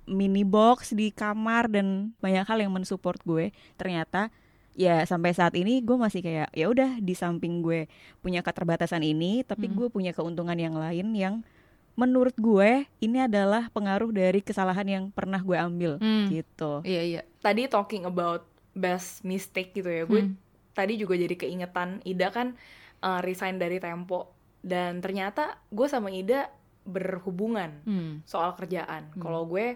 mini 0.06 0.41
box 0.41 0.94
di 0.94 1.10
kamar 1.10 1.70
dan 1.70 2.13
banyak 2.18 2.41
hal 2.44 2.58
yang 2.60 2.72
mensupport 2.72 3.20
gue 3.20 3.46
ternyata 3.75 4.34
ya 4.74 5.03
sampai 5.03 5.36
saat 5.36 5.53
ini 5.53 5.84
gue 5.84 5.94
masih 5.94 6.24
kayak 6.24 6.50
ya 6.51 6.65
udah 6.65 6.98
di 6.98 7.13
samping 7.13 7.60
gue 7.60 7.86
punya 8.18 8.39
keterbatasan 8.39 9.03
ini 9.03 9.44
tapi 9.44 9.68
Mm. 9.68 9.75
gue 9.75 9.88
punya 9.89 10.12
keuntungan 10.12 10.56
yang 10.56 10.74
lain 10.74 11.13
yang 11.13 11.36
menurut 11.94 12.32
gue 12.34 12.88
ini 12.98 13.20
adalah 13.20 13.68
pengaruh 13.70 14.10
dari 14.10 14.39
kesalahan 14.39 14.88
yang 14.88 15.03
pernah 15.12 15.38
gue 15.38 15.53
ambil 15.53 16.00
Hmm. 16.00 16.32
gitu 16.32 16.79
Iya, 16.82 17.01
iya. 17.03 17.22
tadi 17.38 17.68
talking 17.68 18.08
about 18.08 18.49
best 18.80 19.22
mistake 19.22 19.76
gitu 19.76 19.88
ya 19.88 20.04
gue 20.06 20.22
Hmm. 20.24 20.40
tadi 20.72 20.96
juga 20.96 21.14
jadi 21.14 21.36
keingetan 21.36 22.00
Ida 22.02 22.32
kan 22.32 22.56
uh, 23.00 23.20
resign 23.20 23.60
dari 23.60 23.78
Tempo 23.78 24.32
dan 24.62 25.00
ternyata 25.00 25.60
gue 25.68 25.86
sama 25.86 26.08
Ida 26.10 26.48
berhubungan 26.84 27.84
Hmm. 27.84 28.24
soal 28.24 28.56
kerjaan 28.56 29.12
Hmm. 29.12 29.20
kalau 29.20 29.44
gue 29.46 29.76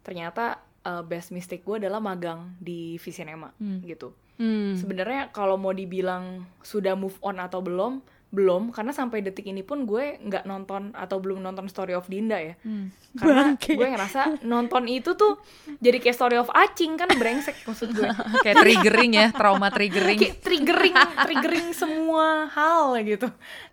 ternyata 0.00 0.60
uh, 0.82 1.00
best 1.00 1.30
mistake 1.30 1.62
gue 1.62 1.80
adalah 1.80 1.98
magang 1.98 2.52
di 2.58 2.96
Visinema 2.96 3.50
Hmm. 3.56 3.80
gitu 3.80 4.12
Hmm. 4.36 4.74
sebenarnya 4.74 5.30
kalau 5.30 5.56
mau 5.56 5.72
dibilang 5.72 6.44
sudah 6.60 6.92
move 6.92 7.16
on 7.20 7.38
atau 7.38 7.60
belum 7.60 8.04
belum 8.32 8.72
karena 8.72 8.90
sampai 8.90 9.20
detik 9.20 9.44
ini 9.44 9.60
pun 9.60 9.84
gue 9.84 10.16
nggak 10.18 10.42
nonton 10.42 10.96
atau 10.96 11.20
belum 11.20 11.38
nonton 11.38 11.68
Story 11.68 11.92
of 11.92 12.08
Dinda 12.08 12.40
ya 12.40 12.56
Hmm. 12.58 12.88
karena 13.12 13.52
Bangke. 13.52 13.76
gue 13.76 13.84
ngerasa 13.86 14.20
nonton 14.42 14.88
itu 14.88 15.12
tuh 15.12 15.36
jadi 15.78 16.00
kayak 16.00 16.16
Story 16.16 16.36
of 16.36 16.48
Acing 16.48 16.96
kan 16.96 17.12
brengsek 17.12 17.60
maksud 17.62 17.92
gue 17.92 18.08
Kayak 18.44 18.56
triggering 18.58 19.12
ya, 19.12 19.26
trauma 19.30 19.68
triggering. 19.68 20.16
kayak 20.16 20.40
triggering 20.40 20.96
triggering 21.22 21.68
semua 21.72 22.48
hal 22.48 22.96
gitu 23.02 23.28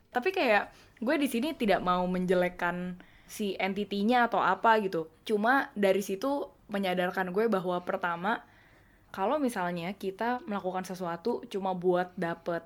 tapi 0.10 0.30
kayak 0.30 0.68
gue 1.00 1.16
di 1.16 1.28
sini 1.28 1.54
tidak 1.54 1.80
mau 1.80 2.04
menjelekkan 2.04 3.00
si 3.24 3.56
entitinya 3.56 4.28
atau 4.28 4.38
apa 4.38 4.76
gitu 4.82 5.08
cuma 5.24 5.72
dari 5.72 6.02
situ 6.02 6.28
menyadarkan 6.68 7.32
gue 7.32 7.48
bahwa 7.48 7.80
pertama 7.80 8.44
kalau 9.10 9.38
misalnya 9.38 9.96
kita 9.96 10.44
melakukan 10.44 10.84
sesuatu 10.84 11.42
cuma 11.48 11.72
buat 11.72 12.12
dapet 12.14 12.62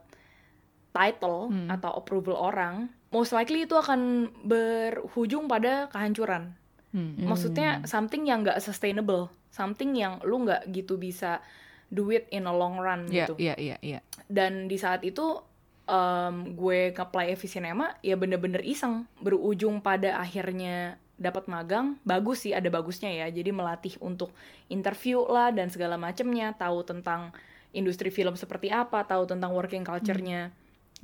title 0.94 1.50
Hmm. 1.50 1.68
atau 1.68 1.92
approval 1.98 2.38
orang 2.38 2.88
most 3.10 3.34
likely 3.34 3.66
itu 3.66 3.74
akan 3.74 4.30
berujung 4.46 5.50
pada 5.50 5.90
kehancuran 5.90 6.54
Hmm. 6.94 7.26
maksudnya 7.26 7.82
something 7.90 8.30
yang 8.30 8.46
nggak 8.46 8.62
sustainable 8.62 9.34
something 9.50 9.98
yang 9.98 10.22
lu 10.22 10.46
nggak 10.46 10.70
gitu 10.70 10.96
bisa 10.96 11.42
do 11.90 12.14
it 12.14 12.30
in 12.30 12.46
a 12.46 12.54
long 12.54 12.78
run 12.78 13.10
Iya, 13.10 13.26
gitu 13.26 13.34
iya, 13.42 13.58
iya, 13.58 13.78
iya. 13.82 14.00
dan 14.30 14.70
di 14.70 14.78
saat 14.78 15.02
itu 15.02 15.42
em, 15.84 16.54
gue 16.54 16.94
nge-play 16.94 17.34
Evisinema 17.34 17.98
ya 18.00 18.14
bener-bener 18.14 18.62
iseng 18.62 19.10
berujung 19.20 19.82
pada 19.82 20.22
akhirnya 20.22 20.96
dapat 21.18 21.46
magang 21.46 21.98
bagus 22.02 22.46
sih 22.46 22.54
ada 22.54 22.70
bagusnya 22.70 23.10
ya 23.10 23.28
jadi 23.30 23.50
melatih 23.50 23.98
untuk 23.98 24.34
interview 24.70 25.22
lah 25.26 25.50
dan 25.50 25.70
segala 25.70 25.98
macemnya 25.98 26.54
tahu 26.54 26.82
tentang 26.82 27.34
industri 27.74 28.10
film 28.10 28.38
seperti 28.38 28.70
apa 28.70 29.02
tahu 29.02 29.26
tentang 29.26 29.50
working 29.52 29.82
culture-nya 29.82 30.54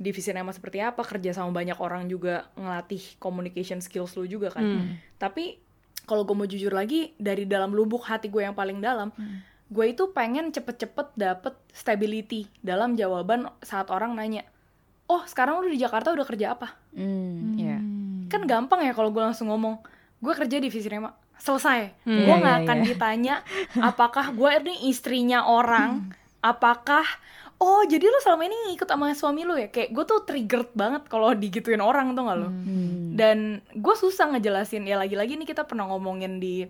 di 0.00 0.10
Visinema 0.10 0.48
seperti 0.48 0.80
apa 0.80 1.04
kerja 1.04 1.30
sama 1.30 1.52
banyak 1.52 1.76
orang 1.76 2.06
juga 2.06 2.48
ngelatih 2.54 3.14
communication 3.16 3.78
skills 3.78 4.16
lu 4.16 4.24
juga 4.24 4.48
kan 4.48 4.64
Hmm. 4.64 4.96
tapi 5.14 5.60
kalau 6.02 6.24
gue 6.24 6.32
mau 6.34 6.44
jujur 6.44 6.72
lagi 6.72 7.12
dari 7.16 7.44
dalam 7.44 7.70
lubuk 7.70 8.02
hati 8.02 8.26
gue 8.26 8.40
yang 8.40 8.52
paling 8.52 8.80
dalam 8.80 9.12
gue 9.66 9.84
itu 9.86 10.10
pengen 10.10 10.48
cepet-cepet 10.48 11.14
dapet 11.14 11.52
stability 11.70 12.48
dalam 12.58 12.94
jawaban 12.94 13.44
saat 13.60 13.86
orang 13.86 14.12
nanya 14.12 14.42
oh 15.06 15.22
sekarang 15.22 15.60
lu 15.60 15.68
di 15.68 15.76
Jakarta 15.76 16.10
udah 16.10 16.24
kerja 16.24 16.46
apa 16.52 16.74
Hmm, 16.90 17.54
Iya. 17.54 17.76
ya. 17.76 17.78
kan 18.26 18.42
gampang 18.44 18.80
ya 18.80 18.90
kalau 18.90 19.10
gue 19.10 19.20
langsung 19.20 19.46
ngomong 19.46 19.78
gue 20.18 20.32
kerja 20.34 20.56
di 20.56 20.66
Visinema 20.66 21.12
selesai 21.36 22.02
Hmm. 22.02 22.18
gue 22.20 22.26
Iya, 22.26 22.40
nggak 22.40 22.56
iya, 22.56 22.64
akan 22.64 22.76
iya. 22.76 22.84
ditanya 22.84 23.34
apakah 23.80 24.26
gue 24.30 24.50
ini 24.58 24.88
istrinya 24.88 25.44
orang 25.44 26.10
apakah 26.40 27.04
oh 27.60 27.84
jadi 27.84 28.08
lu 28.08 28.18
selama 28.24 28.48
ini 28.48 28.56
ngikut 28.72 28.88
sama 28.88 29.12
suami 29.12 29.44
lu 29.44 29.54
ya? 29.54 29.68
Kayak 29.68 29.92
gue 29.92 30.04
tuh 30.08 30.20
triggered 30.24 30.72
banget 30.72 31.04
kalau 31.12 31.36
digituin 31.36 31.84
orang 31.84 32.16
tuh 32.16 32.24
gak 32.24 32.38
lo? 32.40 32.48
Hmm. 32.48 33.12
dan 33.14 33.60
gue 33.76 33.94
susah 33.94 34.32
ngejelasin. 34.32 34.88
Ya 34.88 34.96
lagi-lagi 34.96 35.36
nih 35.36 35.48
kita 35.48 35.68
pernah 35.68 35.84
ngomongin 35.92 36.40
di 36.40 36.64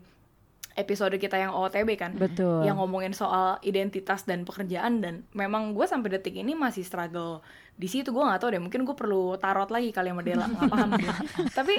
episode 0.74 1.14
kita 1.18 1.38
yang 1.38 1.54
OTB 1.54 1.94
kan? 1.94 2.12
Betul. 2.18 2.66
yang 2.66 2.82
ngomongin 2.82 3.14
soal 3.14 3.62
identitas 3.62 4.26
dan 4.26 4.42
pekerjaan. 4.42 4.98
Dan 4.98 5.22
memang 5.30 5.78
gue 5.78 5.86
sampai 5.86 6.18
detik 6.18 6.34
ini 6.34 6.58
masih 6.58 6.82
struggle 6.82 7.38
di 7.78 7.86
situ. 7.86 8.10
Gue 8.10 8.26
nggak 8.26 8.42
tahu 8.42 8.50
deh 8.58 8.62
mungkin 8.62 8.82
gue 8.82 8.96
perlu 8.98 9.38
tarot 9.38 9.70
lagi 9.70 9.94
kali 9.94 10.10
sama 10.10 10.22
Dela. 10.26 10.50
Nggak 10.50 10.70
paham 10.74 10.90
gue. 10.98 11.14
tapi 11.58 11.74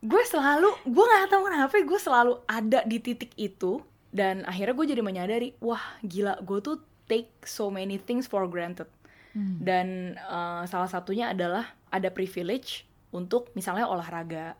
gue 0.00 0.22
selalu 0.24 0.70
gue 0.88 1.04
nggak 1.04 1.28
tahu 1.28 1.42
kenapa 1.52 1.74
gue 1.76 2.00
selalu 2.00 2.32
ada 2.48 2.80
di 2.88 2.96
titik 2.96 3.36
itu. 3.36 3.84
Dan 4.12 4.44
akhirnya 4.44 4.76
gue 4.76 4.86
jadi 4.92 5.02
menyadari 5.04 5.48
wah 5.60 5.80
gila 6.04 6.40
gue 6.44 6.58
tuh 6.60 6.76
take 7.12 7.28
so 7.44 7.68
many 7.68 8.00
things 8.00 8.24
for 8.24 8.48
granted 8.48 8.88
Hmm. 9.32 9.60
dan 9.60 9.88
eh, 10.14 10.62
salah 10.66 10.84
satunya 10.86 11.28
adalah 11.28 11.64
ada 11.88 12.08
privilege 12.08 12.84
untuk 13.10 13.48
misalnya 13.52 13.84
olahraga 13.84 14.56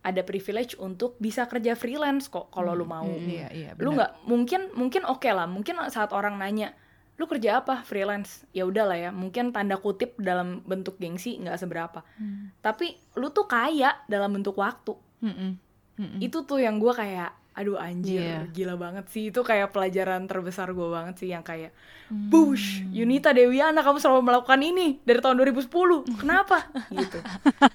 ada 0.00 0.22
privilege 0.22 0.72
untuk 0.78 1.12
bisa 1.18 1.44
kerja 1.44 1.72
freelance 1.72 2.24
kok 2.26 2.48
kalau 2.48 2.72
lu 2.72 2.84
mau 2.84 3.04
Hmm, 3.04 3.28
Iya, 3.28 3.48
iya. 3.50 3.70
lu 3.76 3.92
nggak 3.92 4.24
mungkin 4.24 4.72
mungkin 4.72 5.04
oke 5.04 5.28
lah 5.28 5.44
mungkin 5.44 5.76
saat 5.88 6.12
orang 6.12 6.36
nanya 6.36 6.72
lu 7.16 7.26
kerja 7.26 7.60
apa 7.60 7.82
freelance 7.82 8.48
ya 8.50 8.64
udahlah 8.64 8.96
ya 8.96 9.10
mungkin 9.12 9.50
tanda 9.50 9.76
kutip 9.76 10.16
dalam 10.16 10.62
bentuk 10.62 10.96
gengsi 10.96 11.36
nggak 11.36 11.58
seberapa 11.58 12.00
Hmm. 12.16 12.48
tapi 12.60 12.96
lu 13.12 13.28
tuh 13.28 13.44
kaya 13.44 13.92
dalam 14.06 14.32
bentuk 14.32 14.56
waktu 14.56 14.96
Mm-mm. 15.20 15.52
Mm-mm. 15.98 16.18
itu 16.18 16.38
tuh 16.44 16.62
yang 16.62 16.78
gue 16.78 16.94
kayak 16.94 17.34
aduh 17.58 17.74
anjir 17.74 18.22
Iya. 18.22 18.40
gila 18.48 18.78
banget 18.78 19.10
sih. 19.10 19.28
Itu 19.28 19.42
kayak 19.42 19.74
pelajaran 19.74 20.24
terbesar 20.24 20.70
gue 20.70 20.88
banget 20.88 21.18
sih 21.18 21.28
yang 21.28 21.42
kayak 21.42 21.74
Hmm. 22.08 22.32
Bush 22.32 22.80
Yunita 22.88 23.36
Dewiana 23.36 23.84
kamu 23.84 24.00
selalu 24.00 24.22
melakukan 24.24 24.56
ini 24.58 24.96
dari 25.02 25.20
tahun 25.20 25.36
2010 25.36 25.68
kenapa? 26.16 26.64
Gitu. 26.94 27.18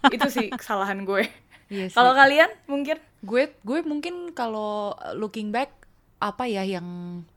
Itu 0.09 0.27
sih 0.27 0.47
kesalahan 0.49 1.05
gue. 1.05 1.29
Iya 1.67 1.85
sih. 1.87 1.93
kalau 1.93 2.13
kalian 2.13 2.49
mungkin? 2.65 2.97
Gue 3.21 3.53
gue 3.61 3.79
mungkin 3.83 4.31
kalau 4.31 4.95
looking 5.13 5.49
back 5.49 5.69
apa 6.17 6.45
ya 6.45 6.63
yang 6.63 6.87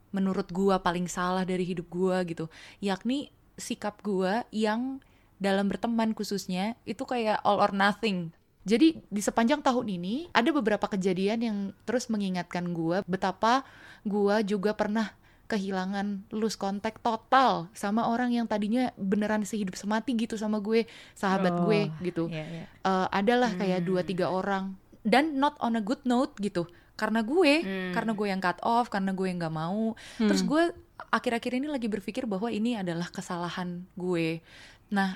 menurut 0.09 0.47
gua 0.49 0.79
paling 0.79 1.05
salah 1.05 1.43
dari 1.43 1.61
hidup 1.61 1.85
gua 1.87 2.23
gitu? 2.23 2.47
Yakni 2.79 3.29
sikap 3.53 3.99
gua 3.99 4.47
yang 4.49 4.97
dalam 5.37 5.67
berteman 5.67 6.11
khususnya 6.11 6.73
itu 6.81 7.03
kayak 7.03 7.43
all 7.43 7.59
or 7.59 7.69
nothing 7.69 8.33
jadi 8.67 8.99
di 8.99 9.21
sepanjang 9.23 9.63
tahun 9.63 9.87
ini 9.89 10.15
ada 10.29 10.51
beberapa 10.51 10.83
kejadian 10.85 11.39
yang 11.39 11.57
terus 11.83 12.11
mengingatkan 12.11 12.67
gua 12.69 12.99
betapa 13.07 13.63
gua 14.03 14.43
juga 14.43 14.75
pernah 14.75 15.15
kehilangan 15.47 16.27
lose 16.29 16.59
kontak 16.59 16.99
total 16.99 17.71
sama 17.71 18.03
orang 18.05 18.35
yang 18.35 18.43
tadinya 18.45 18.91
beneran 18.93 19.41
sehidup 19.41 19.79
semati 19.79 20.11
gitu 20.13 20.35
sama 20.35 20.59
gue 20.59 20.83
sahabat 21.15 21.55
Oh, 21.55 21.63
gue 21.63 21.87
gitu 22.03 22.27
Iya, 22.27 22.43
iya. 22.45 22.63
eh, 22.67 23.07
adalah 23.09 23.55
kayak 23.55 23.79
Hmm. 23.79 23.87
dua 23.87 24.01
tiga 24.03 24.27
orang 24.27 24.75
dan 25.01 25.39
not 25.39 25.55
on 25.57 25.73
a 25.73 25.81
good 25.81 26.03
note 26.03 26.35
gitu 26.37 26.67
karena 26.99 27.23
gue 27.23 27.63
Hmm. 27.63 27.91
karena 27.95 28.11
gue 28.11 28.27
yang 28.27 28.43
cut 28.43 28.59
off 28.59 28.91
karena 28.91 29.15
gue 29.15 29.23
yang 29.23 29.39
nggak 29.39 29.55
mau 29.55 29.95
terus 30.19 30.43
Hmm. 30.43 30.51
gue 30.51 30.63
akhir-akhir 31.07 31.51
ini 31.55 31.67
lagi 31.69 31.87
berpikir 31.87 32.27
bahwa 32.27 32.51
ini 32.51 32.75
adalah 32.75 33.07
kesalahan 33.07 33.87
gue 33.95 34.43
nah 34.87 35.15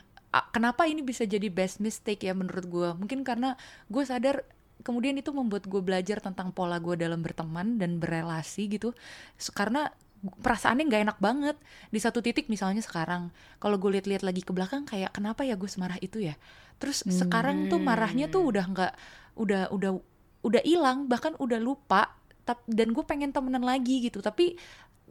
kenapa 0.56 0.88
ini 0.88 1.04
bisa 1.04 1.28
jadi 1.28 1.52
best 1.52 1.84
mistake 1.84 2.24
ya 2.24 2.32
menurut 2.32 2.66
gue 2.68 2.90
mungkin 2.96 3.28
karena 3.28 3.60
gue 3.92 4.04
sadar 4.08 4.48
kemudian 4.82 5.16
itu 5.16 5.30
membuat 5.32 5.70
gue 5.70 5.80
belajar 5.80 6.20
tentang 6.20 6.52
pola 6.52 6.82
gue 6.82 6.98
dalam 6.98 7.22
berteman 7.22 7.78
dan 7.78 8.02
berelasi 8.02 8.68
gitu. 8.68 8.92
Karena 9.54 9.88
perasaannya 10.22 10.86
nggak 10.86 11.04
enak 11.10 11.18
banget 11.18 11.58
di 11.90 12.00
satu 12.02 12.20
titik 12.22 12.50
misalnya 12.50 12.82
sekarang. 12.82 13.30
Kalau 13.62 13.78
gue 13.78 13.98
lihat-lihat 13.98 14.26
lagi 14.26 14.42
ke 14.42 14.52
belakang 14.52 14.84
kayak 14.86 15.14
kenapa 15.14 15.46
ya 15.46 15.56
gue 15.56 15.70
semarah 15.70 15.98
itu 16.02 16.22
ya? 16.22 16.36
Terus 16.82 17.06
sekarang 17.06 17.70
tuh 17.70 17.78
marahnya 17.78 18.28
tuh 18.28 18.42
udah 18.50 18.66
nggak 18.66 18.94
udah 19.38 19.64
udah 19.70 19.92
udah 20.42 20.62
hilang 20.66 21.06
bahkan 21.06 21.38
udah 21.38 21.62
lupa 21.62 22.18
dan 22.66 22.92
gue 22.92 23.06
pengen 23.06 23.30
temenan 23.30 23.62
lagi 23.62 24.02
gitu. 24.02 24.20
Tapi 24.20 24.58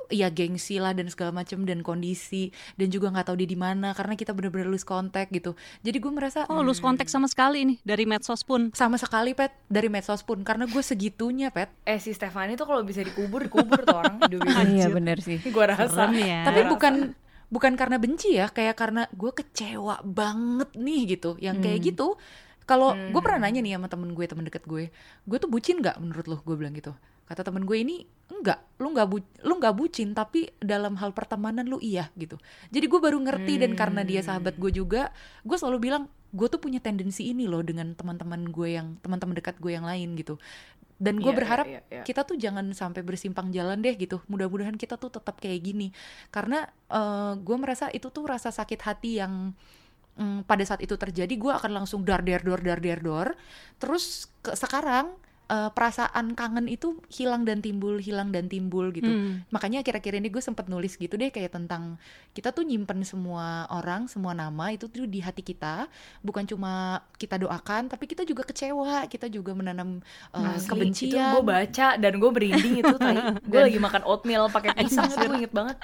ya 0.08 0.26
gengsi 0.26 0.76
lah 0.76 0.90
dan 0.90 1.06
segala 1.06 1.30
macam 1.34 1.62
dan 1.62 1.80
kondisi 1.80 2.48
dan 2.74 2.88
juga 2.88 3.08
nggak 3.08 3.26
tahu 3.26 3.36
dia 3.36 3.46
di 3.46 3.54
mana 3.54 3.90
karena 3.90 4.14
kita 4.14 4.30
bener-bener 4.30 4.66
lose 4.66 4.82
contact 4.82 5.28
gitu. 5.30 5.52
Jadi 5.80 5.96
gue 5.96 6.10
merasa 6.10 6.46
Oh, 6.46 6.60
lose 6.60 6.78
kontak 6.78 7.06
sama 7.06 7.26
sekali 7.26 7.62
nih 7.64 7.78
dari 7.82 8.04
medsos 8.04 8.40
pun. 8.40 8.72
sama 8.72 8.96
sekali 8.96 9.32
pet. 9.32 9.52
Dari 9.66 9.86
medsos 9.86 10.20
pun. 10.20 10.40
Karena 10.40 10.64
gue 10.64 10.80
segitunya 10.80 11.48
pet. 11.48 11.68
Eh 11.84 11.96
si 11.96 12.10
Stefani 12.10 12.54
tuh 12.54 12.64
kalau 12.64 12.80
bisa 12.80 13.00
dikubur 13.00 13.42
dikubur 13.42 13.82
tuh 13.82 13.96
orang 13.96 14.16
Iya 14.70 14.88
bener 14.88 15.18
sih. 15.18 15.36
gue 15.40 15.64
rasa. 15.66 15.86
Serem 15.86 16.16
ya. 16.16 16.42
tapi 16.42 16.64
bukan 16.64 16.94
bukan 17.46 17.74
karena 17.74 17.96
benci 17.96 18.30
ya 18.32 18.46
kayak 18.46 18.74
karena 18.74 19.10
gue 19.10 19.30
kecewa 19.30 20.00
banget 20.00 20.70
nih 20.74 21.00
gitu. 21.10 21.34
Yang 21.36 21.56
kayak 21.60 21.78
Hmm. 21.78 21.86
gitu 21.86 22.06
kalau 22.62 22.94
Hmm. 22.94 23.10
gue 23.10 23.20
pernah 23.20 23.44
nanya 23.44 23.60
nih 23.60 23.74
sama 23.74 23.86
temen 23.86 24.10
gue 24.10 24.22
temen 24.24 24.44
deket 24.44 24.62
gue 24.62 24.94
gue 25.20 25.36
tuh 25.36 25.48
bucin 25.48 25.76
nggak? 25.76 25.98
Menurut 25.98 26.24
lo 26.24 26.38
gue 26.38 26.54
bilang 26.54 26.70
gitu 26.72 26.94
kata 27.30 27.46
temen 27.46 27.62
gue 27.62 27.78
ini 27.78 28.02
enggak 28.26 28.58
lu 28.82 28.90
nggak 28.90 29.06
bu 29.06 29.22
lu 29.46 29.54
nggak 29.62 29.74
bucin 29.78 30.10
tapi 30.18 30.50
dalam 30.58 30.98
hal 30.98 31.14
pertemanan 31.14 31.62
lu 31.70 31.78
iya 31.78 32.10
gitu. 32.18 32.34
Jadi 32.74 32.90
gue 32.90 32.98
baru 32.98 33.22
ngerti 33.22 33.62
dan 33.62 33.78
karena 33.78 34.02
dia 34.02 34.18
sahabat 34.26 34.58
gue 34.58 34.74
juga 34.74 35.14
gue 35.46 35.54
selalu 35.54 35.78
bilang 35.78 36.10
gue 36.34 36.46
tuh 36.50 36.58
punya 36.58 36.82
tendensi 36.82 37.30
ini 37.30 37.46
loh 37.46 37.62
dengan 37.62 37.94
teman-teman 37.94 38.50
gue 38.50 38.68
yang 38.74 38.98
teman-teman 38.98 39.38
dekat 39.38 39.62
gue 39.62 39.70
yang 39.70 39.86
lain 39.86 40.18
gitu. 40.18 40.42
Dan 41.00 41.22
gue 41.22 41.32
Iya, 41.32 41.38
berharap 41.38 41.66
iya, 41.70 41.80
iya, 41.86 42.02
iya. 42.02 42.04
kita 42.04 42.26
tuh 42.26 42.36
jangan 42.36 42.74
sampai 42.74 43.00
bersimpang 43.06 43.54
jalan 43.54 43.78
deh 43.80 43.94
gitu. 43.94 44.20
Mudah-mudahan 44.26 44.74
kita 44.76 44.98
tuh 44.98 45.08
tetap 45.08 45.38
kayak 45.38 45.62
gini. 45.62 45.94
Karena 46.34 46.66
eh, 46.90 47.32
gue 47.38 47.56
merasa 47.56 47.88
itu 47.94 48.10
tuh 48.10 48.26
rasa 48.26 48.50
sakit 48.50 48.80
hati 48.82 49.22
yang 49.22 49.54
mm, 50.20 50.44
pada 50.44 50.64
saat 50.66 50.84
itu 50.84 50.94
terjadi 51.00 51.30
gue 51.30 51.52
akan 51.52 51.82
langsung 51.82 52.04
dar 52.04 52.20
der 52.20 52.44
dor 52.44 52.60
dar 52.60 52.80
der 52.82 53.00
dor 53.00 53.32
terus 53.80 54.28
ke, 54.44 54.52
sekarang 54.52 55.16
eh, 55.50 55.70
perasaan 55.74 56.38
kangen 56.38 56.70
itu 56.70 57.02
hilang 57.10 57.42
dan 57.42 57.58
timbul 57.58 57.98
hilang 57.98 58.30
dan 58.30 58.46
timbul 58.46 58.94
gitu. 58.94 59.10
Hmm. 59.10 59.42
makanya 59.50 59.82
akhir-akhir 59.82 60.22
ini 60.22 60.30
gue 60.30 60.38
sempet 60.38 60.70
nulis 60.70 60.94
gitu 60.94 61.18
deh 61.18 61.34
kayak 61.34 61.50
tentang 61.58 61.98
kita 62.30 62.54
tuh 62.54 62.62
nyimpen 62.62 63.02
semua 63.02 63.66
orang 63.74 64.06
semua 64.06 64.30
nama 64.30 64.70
itu 64.70 64.86
tuh 64.86 65.10
di 65.10 65.18
hati 65.18 65.42
kita. 65.42 65.90
Bukan 66.22 66.46
cuma 66.46 67.02
kita 67.18 67.36
doakan 67.36 67.90
tapi 67.90 68.06
kita 68.06 68.22
juga 68.22 68.46
kecewa. 68.46 69.10
Kita 69.10 69.26
juga 69.26 69.50
menanam 69.52 69.98
eh, 70.30 70.38
Asli, 70.38 70.62
itu 70.62 70.70
kebencian. 70.70 71.32
gue 71.34 71.42
baca 71.42 71.88
dan 71.98 72.12
gue 72.16 72.30
berinding 72.30 72.74
itu 72.78 72.94
tadi 72.94 73.20
gue 73.50 73.60
lagi 73.60 73.78
makan 73.82 74.02
oatmeal 74.06 74.46
pakai 74.48 74.76
pisang 74.78 75.10
itu 75.10 75.26
gue 75.26 75.38
inget 75.42 75.54
banget 75.54 75.76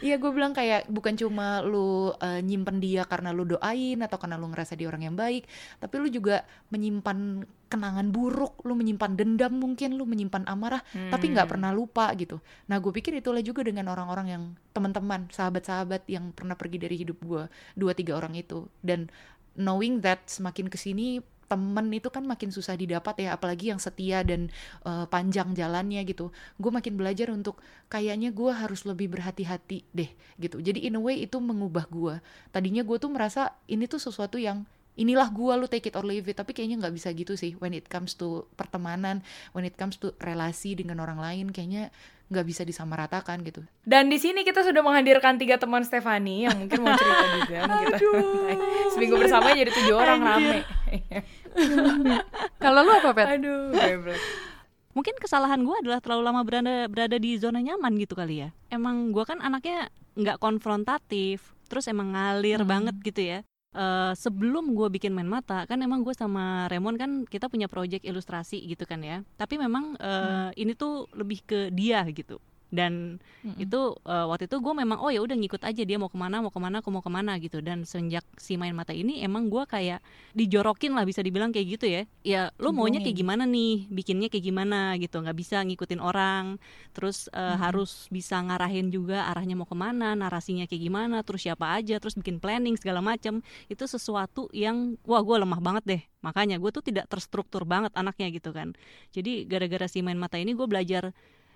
Iya 0.00 0.18
gue 0.18 0.30
bilang 0.34 0.56
kayak 0.56 0.90
bukan 0.90 1.14
cuma 1.14 1.62
lu 1.62 2.10
uh, 2.10 2.40
nyimpen 2.42 2.80
dia 2.82 3.06
karena 3.06 3.30
lu 3.30 3.44
doain 3.46 3.98
atau 4.02 4.16
karena 4.18 4.40
lu 4.40 4.50
ngerasa 4.50 4.74
dia 4.74 4.88
orang 4.88 5.06
yang 5.12 5.16
baik, 5.18 5.46
tapi 5.78 5.94
lu 6.00 6.08
juga 6.10 6.42
menyimpan 6.72 7.44
kenangan 7.70 8.14
buruk, 8.14 8.62
lu 8.62 8.78
menyimpan 8.78 9.18
dendam 9.18 9.54
mungkin, 9.58 9.98
lu 9.98 10.06
menyimpan 10.06 10.46
amarah, 10.46 10.82
tapi 11.10 11.34
nggak 11.34 11.46
Hmm. 11.46 11.54
pernah 11.58 11.70
lupa 11.74 12.10
gitu. 12.14 12.38
Nah 12.70 12.78
gue 12.78 12.92
pikir 12.94 13.18
itulah 13.18 13.42
juga 13.42 13.66
dengan 13.66 13.90
orang-orang 13.90 14.26
yang 14.30 14.42
teman-teman, 14.70 15.26
sahabat-sahabat 15.34 16.06
yang 16.06 16.30
pernah 16.30 16.54
pergi 16.54 16.78
dari 16.78 16.96
hidup 16.98 17.18
gue, 17.26 17.50
dua 17.74 17.92
tiga 17.98 18.14
orang 18.14 18.38
itu, 18.38 18.70
dan 18.78 19.10
knowing 19.58 20.02
that 20.02 20.22
semakin 20.26 20.66
ke 20.70 20.78
sini 20.78 21.22
temen 21.54 21.86
itu 21.94 22.10
kan 22.10 22.26
makin 22.26 22.50
susah 22.50 22.74
didapat 22.74 23.22
ya 23.22 23.38
apalagi 23.38 23.70
yang 23.70 23.78
setia 23.78 24.26
dan 24.26 24.50
uh, 24.82 25.06
panjang 25.06 25.54
jalannya 25.54 26.02
gitu. 26.02 26.34
Gue 26.58 26.74
makin 26.74 26.98
belajar 26.98 27.30
untuk 27.30 27.62
kayaknya 27.86 28.34
gue 28.34 28.50
harus 28.50 28.82
lebih 28.82 29.14
berhati-hati 29.14 29.86
deh 29.94 30.10
gitu. 30.42 30.58
Jadi 30.58 30.82
in 30.90 30.98
a 30.98 31.02
way 31.02 31.22
itu 31.22 31.38
mengubah 31.38 31.86
gue 31.86 32.18
tadinya 32.50 32.82
gue 32.82 32.98
tuh 32.98 33.14
merasa 33.14 33.54
ini 33.70 33.86
tuh 33.86 34.02
sesuatu 34.02 34.34
yang 34.34 34.66
inilah 34.98 35.26
gue 35.30 35.52
lu 35.54 35.66
take 35.70 35.90
it 35.90 35.94
or 35.94 36.02
leave 36.02 36.26
it. 36.26 36.34
Tapi 36.34 36.50
kayaknya 36.50 36.82
nggak 36.82 36.94
bisa 36.98 37.14
gitu 37.14 37.38
sih 37.38 37.54
when 37.62 37.70
it 37.70 37.86
comes 37.86 38.18
to 38.18 38.50
pertemanan 38.58 39.22
when 39.54 39.62
it 39.62 39.78
comes 39.78 39.94
to 39.94 40.10
relasi 40.18 40.74
dengan 40.74 40.98
orang 40.98 41.22
lain 41.22 41.54
kayaknya 41.54 41.94
nggak 42.32 42.46
bisa 42.48 42.62
disamaratakan 42.64 43.44
gitu. 43.44 43.60
Dan 43.84 44.08
di 44.08 44.16
sini 44.16 44.42
kita 44.48 44.64
sudah 44.64 44.80
menghadirkan 44.80 45.36
tiga 45.36 45.60
teman 45.60 45.84
Stefani 45.84 46.48
yang 46.48 46.56
mungkin 46.56 46.80
mau 46.80 46.96
cerita 46.96 47.26
juga. 47.36 47.58
Kita 47.84 47.98
seminggu 48.96 49.16
bersama 49.20 49.52
jadi 49.52 49.68
tujuh 49.68 49.92
orang 49.92 50.20
rame. 50.24 50.58
kalau 52.62 52.80
lu 52.82 52.92
apa 52.92 53.10
pet 53.12 53.26
Aduh, 53.38 53.72
geblek. 53.72 54.20
Mungkin 54.94 55.14
kesalahan 55.18 55.58
gue 55.66 55.74
adalah 55.82 55.98
terlalu 55.98 56.22
lama 56.22 56.40
berada 56.46 56.86
berada 56.86 57.16
di 57.18 57.34
zona 57.34 57.58
nyaman 57.58 57.98
gitu 57.98 58.14
kali 58.14 58.46
ya. 58.46 58.48
Emang 58.70 59.10
gue 59.10 59.24
kan 59.26 59.42
anaknya 59.42 59.90
nggak 60.14 60.38
konfrontatif, 60.38 61.50
terus 61.66 61.90
emang 61.90 62.14
ngalir 62.14 62.62
Hmm. 62.62 62.70
banget 62.70 62.96
gitu 63.02 63.22
ya. 63.22 63.38
Eh, 63.74 64.12
sebelum 64.14 64.70
gue 64.70 64.86
bikin 64.86 65.10
main 65.10 65.26
mata 65.26 65.66
kan 65.66 65.82
emang 65.82 66.06
gue 66.06 66.14
sama 66.14 66.70
Remon 66.70 66.94
kan 66.94 67.26
kita 67.26 67.50
punya 67.50 67.66
project 67.66 68.06
ilustrasi 68.06 68.62
gitu 68.70 68.86
kan 68.86 69.02
ya. 69.02 69.26
Tapi 69.34 69.58
memang 69.58 69.98
eh, 69.98 70.54
ini 70.54 70.78
tuh 70.78 71.10
lebih 71.10 71.42
ke 71.42 71.74
dia 71.74 72.06
gitu. 72.06 72.38
Dan 72.74 73.22
Mm-mm. 73.46 73.62
itu 73.62 73.80
eh, 74.02 74.26
waktu 74.26 74.50
itu 74.50 74.58
gue 74.58 74.74
memang 74.74 74.98
oh 74.98 75.14
ya 75.14 75.22
udah 75.22 75.38
ngikut 75.38 75.62
aja 75.62 75.82
dia 75.86 75.94
mau 75.94 76.10
ke 76.10 76.18
mana 76.18 76.42
mau 76.42 76.50
ke 76.50 76.58
mana 76.58 76.82
aku 76.82 76.90
mau 76.90 76.98
ke 76.98 77.10
mana 77.14 77.38
gitu. 77.38 77.62
Dan 77.62 77.86
sejak 77.86 78.26
si 78.34 78.58
main 78.58 78.74
mata 78.74 78.90
ini 78.90 79.22
emang 79.22 79.46
gue 79.46 79.62
kayak 79.64 80.02
dijorokin 80.34 80.90
lah 80.98 81.06
bisa 81.06 81.22
dibilang 81.22 81.54
kayak 81.54 81.78
gitu 81.78 81.86
ya. 81.86 82.02
Ya 82.26 82.42
lo 82.58 82.74
maunya 82.74 82.98
kayak 82.98 83.14
gimana 83.14 83.46
nih? 83.46 83.86
Bikinnya 83.86 84.26
kayak 84.26 84.42
gimana 84.42 84.98
gitu. 84.98 85.22
Nggak 85.22 85.38
bisa 85.38 85.62
ngikutin 85.62 86.02
orang. 86.02 86.58
Terus 86.90 87.30
eh, 87.30 87.40
Mhm. 87.54 87.58
harus 87.62 88.10
bisa 88.10 88.42
ngarahin 88.42 88.90
juga 88.90 89.30
arahnya 89.30 89.54
mau 89.54 89.68
ke 89.68 89.76
mana 89.78 90.18
narasinya 90.18 90.66
kayak 90.66 90.82
gimana 90.82 91.22
terus 91.22 91.46
siapa 91.46 91.78
aja 91.78 92.00
terus 92.02 92.18
bikin 92.18 92.42
planning 92.42 92.74
segala 92.74 92.98
macam 92.98 93.38
itu 93.70 93.84
sesuatu 93.86 94.50
yang 94.50 94.98
wah 95.06 95.22
gue 95.22 95.36
lemah 95.38 95.60
banget 95.62 95.84
deh. 95.86 96.02
Makanya 96.24 96.56
gue 96.56 96.70
tuh 96.72 96.80
tidak 96.80 97.06
terstruktur 97.06 97.62
banget 97.62 97.92
anaknya 97.94 98.32
gitu 98.32 98.50
kan. 98.50 98.72
Jadi 99.12 99.44
gara-gara 99.44 99.84
si 99.86 100.00
main 100.00 100.16
mata 100.16 100.40
ini 100.40 100.56
gue 100.56 100.64
belajar 100.64 101.12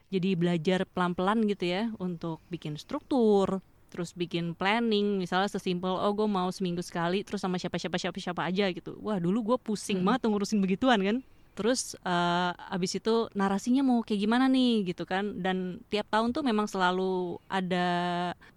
jadi 0.08 0.34
belajar 0.36 0.88
pelan-pelan 0.88 1.44
gitu 1.44 1.68
ya 1.68 1.92
untuk 2.00 2.40
bikin 2.48 2.80
struktur 2.80 3.60
terus 3.88 4.12
bikin 4.12 4.52
planning. 4.52 5.16
Misalnya 5.16 5.48
sesimpel 5.48 5.96
oh 5.96 6.12
gue 6.12 6.28
mau 6.28 6.48
seminggu 6.52 6.84
sekali 6.84 7.24
terus 7.24 7.40
sama 7.40 7.56
siapa 7.56 7.80
siapa 7.80 7.96
siapa 7.96 8.18
siapa 8.20 8.42
aja 8.44 8.68
gitu. 8.72 8.96
Wah 9.00 9.16
dulu 9.16 9.54
gue 9.54 9.58
pusing 9.60 10.00
Mm-mm. 10.00 10.06
banget 10.12 10.20
tuh 10.28 10.30
ngurusin 10.32 10.60
begituan 10.60 11.00
kan? 11.00 11.18
Terus 11.56 11.98
eh, 12.06 12.52
abis 12.70 13.02
itu 13.02 13.26
narasinya 13.34 13.82
mau 13.82 13.98
kayak 14.04 14.20
gimana 14.22 14.46
nih 14.46 14.92
gitu 14.92 15.08
kan? 15.08 15.40
Dan 15.42 15.82
tiap 15.90 16.06
tahun 16.12 16.30
tuh 16.36 16.44
memang 16.44 16.68
selalu 16.70 17.40
ada 17.50 17.88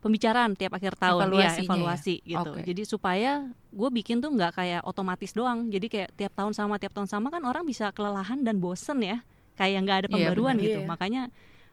pembicaraan 0.03 0.53
tiap 0.53 0.77
akhir 0.77 0.99
tahun. 0.99 1.31
Ya 1.33 1.47
Evaluasinya 1.47 1.57
ya? 1.57 1.67
evaluasi 1.67 2.15
gitu. 2.27 2.51
Oke. 2.51 2.61
jadi 2.67 2.81
supaya 2.85 3.31
gue 3.71 3.89
bikin 3.89 4.19
tuh 4.19 4.29
nggak 4.35 4.51
kayak 4.59 4.81
otomatis 4.83 5.31
doang. 5.31 5.71
Jadi 5.71 5.87
kayak 5.87 6.09
tiap 6.13 6.35
tahun 6.35 6.53
sama 6.53 6.75
tiap 6.77 6.93
tahun 6.93 7.07
sama 7.07 7.31
kan 7.31 7.41
orang 7.47 7.63
bisa 7.63 7.89
kelelahan 7.95 8.43
dan 8.43 8.59
bosen 8.59 8.99
ya 9.01 9.23
kayak 9.55 9.79
nggak 9.85 9.97
ada 10.05 10.07
Iya, 10.07 10.13
pembaruan 10.13 10.55
benar. 10.57 10.65
gitu 10.67 10.79
Iya. 10.81 10.87
makanya 10.87 11.21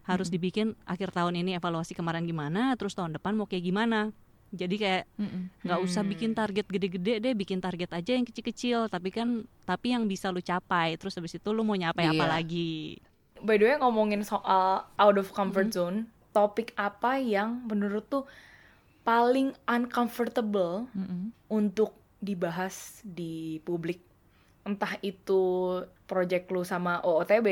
harus 0.04 0.28
dibikin 0.28 0.72
akhir 0.84 1.12
tahun 1.12 1.36
ini 1.36 1.56
evaluasi 1.56 1.92
kemarin 1.92 2.24
gimana 2.24 2.72
terus 2.80 2.96
tahun 2.96 3.12
depan 3.12 3.36
mau 3.36 3.44
kayak 3.44 3.64
gimana 3.64 4.10
jadi 4.50 4.74
kayak 4.74 5.04
nggak 5.60 5.80
usah 5.84 6.00
Hmm. 6.00 6.08
bikin 6.08 6.32
target 6.32 6.64
gede-gede 6.64 7.20
deh 7.20 7.34
bikin 7.36 7.60
target 7.60 7.92
aja 7.92 8.16
yang 8.16 8.24
kecil-kecil 8.24 8.88
tapi 8.88 9.12
kan 9.12 9.28
tapi 9.62 9.92
yang 9.92 10.08
bisa 10.08 10.32
lu 10.32 10.40
capai 10.40 10.96
terus 10.96 11.12
habis 11.12 11.36
itu 11.36 11.48
lu 11.52 11.60
mau 11.60 11.76
nyapai 11.76 12.08
apa 12.08 12.24
Iya. 12.24 12.26
lagi 12.26 12.96
By 13.38 13.54
the 13.54 13.68
way 13.68 13.76
ngomongin 13.78 14.24
soal 14.24 14.88
out 14.96 15.16
of 15.16 15.30
comfort 15.30 15.70
Mm-hmm. 15.70 15.78
zone, 15.78 15.98
topik 16.32 16.74
apa 16.74 17.22
yang 17.22 17.62
menurut 17.64 18.02
tuh 18.08 18.24
paling 19.04 19.54
uncomfortable 19.66 20.90
Mm-mm. 20.92 21.30
untuk 21.48 21.94
dibahas 22.18 23.00
di 23.06 23.62
publik? 23.62 24.02
Entah 24.64 24.98
itu 25.00 25.40
project 26.08 26.48
lu 26.50 26.64
sama 26.64 27.04
OOTB 27.04 27.48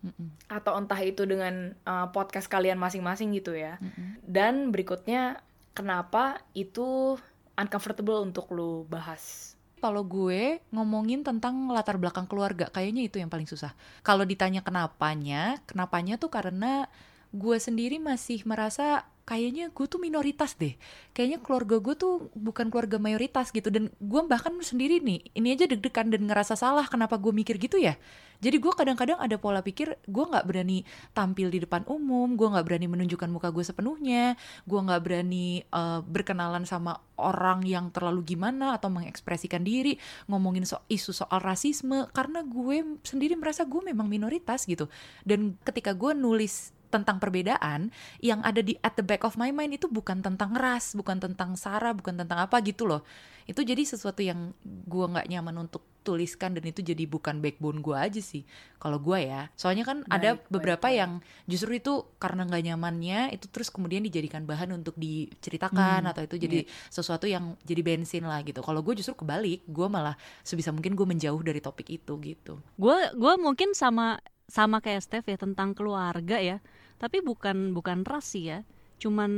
Mm-mm. 0.00 0.28
atau 0.48 0.72
entah 0.80 0.98
itu 1.04 1.28
dengan 1.28 1.76
uh, 1.84 2.08
podcast 2.08 2.48
kalian 2.48 2.80
masing-masing 2.80 3.36
gitu 3.36 3.52
ya. 3.52 3.76
Mm-mm. 3.78 4.24
Dan 4.24 4.72
berikutnya 4.72 5.44
kenapa 5.76 6.40
itu 6.56 7.20
uncomfortable 7.54 8.24
untuk 8.24 8.48
lu 8.56 8.88
bahas? 8.88 9.54
Kalau 9.80 10.04
gue 10.04 10.60
ngomongin 10.72 11.24
tentang 11.24 11.68
latar 11.72 11.96
belakang 11.96 12.28
keluarga, 12.28 12.68
kayaknya 12.68 13.08
itu 13.08 13.16
yang 13.16 13.32
paling 13.32 13.48
susah. 13.48 13.72
Kalau 14.04 14.28
ditanya 14.28 14.60
kenapanya, 14.60 15.56
kenapanya 15.64 16.20
tuh 16.20 16.28
karena 16.28 16.88
gue 17.32 17.56
sendiri 17.56 17.96
masih 17.96 18.44
merasa 18.44 19.08
kayaknya 19.30 19.70
gue 19.70 19.86
tuh 19.86 20.02
minoritas 20.02 20.58
deh. 20.58 20.74
Kayaknya 21.14 21.38
keluarga 21.38 21.78
gue 21.78 21.94
tuh 21.94 22.34
bukan 22.34 22.66
keluarga 22.66 22.98
mayoritas 22.98 23.54
gitu. 23.54 23.70
Dan 23.70 23.94
gue 24.02 24.20
bahkan 24.26 24.50
sendiri 24.58 24.98
nih, 24.98 25.22
ini 25.38 25.54
aja 25.54 25.70
deg-degan 25.70 26.10
dan 26.10 26.26
ngerasa 26.26 26.58
salah 26.58 26.90
kenapa 26.90 27.14
gue 27.14 27.30
mikir 27.30 27.54
gitu 27.62 27.78
ya. 27.78 27.94
Jadi 28.42 28.56
gue 28.58 28.72
kadang-kadang 28.72 29.20
ada 29.20 29.36
pola 29.36 29.60
pikir 29.62 30.00
gue 30.08 30.24
nggak 30.24 30.48
berani 30.48 30.82
tampil 31.14 31.46
di 31.52 31.62
depan 31.62 31.86
umum, 31.86 32.34
gue 32.34 32.48
nggak 32.48 32.66
berani 32.66 32.88
menunjukkan 32.90 33.30
muka 33.30 33.54
gue 33.54 33.62
sepenuhnya, 33.62 34.34
gue 34.66 34.80
nggak 34.80 35.00
berani 35.04 35.62
eh, 35.62 36.00
berkenalan 36.02 36.66
sama 36.66 36.98
orang 37.20 37.62
yang 37.68 37.92
terlalu 37.92 38.34
gimana 38.34 38.80
atau 38.80 38.88
mengekspresikan 38.88 39.60
diri 39.60 40.00
ngomongin 40.26 40.64
so 40.64 40.80
isu 40.88 41.12
soal 41.12 41.38
rasisme 41.38 42.08
karena 42.16 42.40
gue 42.40 42.96
sendiri 43.04 43.36
merasa 43.36 43.68
gue 43.68 43.84
memang 43.84 44.08
minoritas 44.08 44.64
gitu 44.64 44.88
dan 45.28 45.60
ketika 45.60 45.92
gue 45.92 46.16
nulis 46.16 46.72
tentang 46.90 47.22
perbedaan 47.22 47.94
yang 48.18 48.42
ada 48.42 48.60
di 48.60 48.74
at 48.82 48.98
the 48.98 49.04
back 49.06 49.22
of 49.22 49.38
my 49.38 49.54
mind 49.54 49.78
itu 49.78 49.86
bukan 49.86 50.20
tentang 50.20 50.52
ras 50.52 50.92
bukan 50.92 51.22
tentang 51.22 51.54
sara 51.54 51.94
bukan 51.94 52.18
tentang 52.18 52.42
apa 52.42 52.58
gitu 52.60 52.84
loh. 52.84 53.06
Itu 53.46 53.62
jadi 53.62 53.82
sesuatu 53.82 54.20
yang 54.22 54.52
gue 54.62 55.06
nggak 55.10 55.26
nyaman 55.26 55.66
untuk 55.66 55.82
tuliskan 56.00 56.56
dan 56.56 56.64
itu 56.64 56.80
jadi 56.80 57.04
bukan 57.04 57.44
backbone 57.44 57.84
gue 57.84 57.92
aja 57.92 58.20
sih 58.24 58.42
kalau 58.80 58.96
gue 58.96 59.20
ya. 59.20 59.52
Soalnya 59.52 59.84
kan 59.84 60.00
ada 60.08 60.38
Baik, 60.38 60.48
baik, 60.48 60.48
beberapa 60.48 60.86
baik. 60.88 60.96
yang 60.96 61.12
justru 61.44 61.76
itu 61.76 61.92
karena 62.16 62.48
nggak 62.48 62.62
nyamannya 62.72 63.20
itu 63.36 63.46
terus 63.52 63.68
kemudian 63.68 64.00
dijadikan 64.00 64.48
bahan 64.48 64.72
untuk 64.72 64.96
diceritakan 64.96 66.06
Hmm, 66.06 66.10
atau 66.14 66.22
itu 66.24 66.36
jadi 66.40 66.64
sesuatu 66.88 67.28
yang 67.28 67.56
jadi 67.64 67.82
bensin 67.84 68.24
lah 68.24 68.40
gitu. 68.42 68.64
Kalau 68.64 68.80
gue 68.80 68.94
justru 68.96 69.12
kebalik 69.18 69.60
gue 69.68 69.86
malah 69.90 70.16
sebisa 70.40 70.72
mungkin 70.72 70.96
gue 70.96 71.06
menjauh 71.06 71.40
dari 71.44 71.60
topik 71.60 71.88
itu 71.90 72.16
gitu. 72.22 72.60
Gue 72.80 72.96
gua 73.14 73.36
mungkin 73.36 73.76
sama 73.76 74.20
sama 74.48 74.82
kayak 74.82 75.04
Steph 75.04 75.28
ya 75.28 75.38
tentang 75.38 75.76
keluarga 75.76 76.40
ya 76.40 76.58
tapi 77.00 77.18
bukan 77.18 77.72
bukan 77.72 78.04
ras 78.04 78.28
sih 78.28 78.46
ya. 78.46 78.60
Cuman 79.00 79.30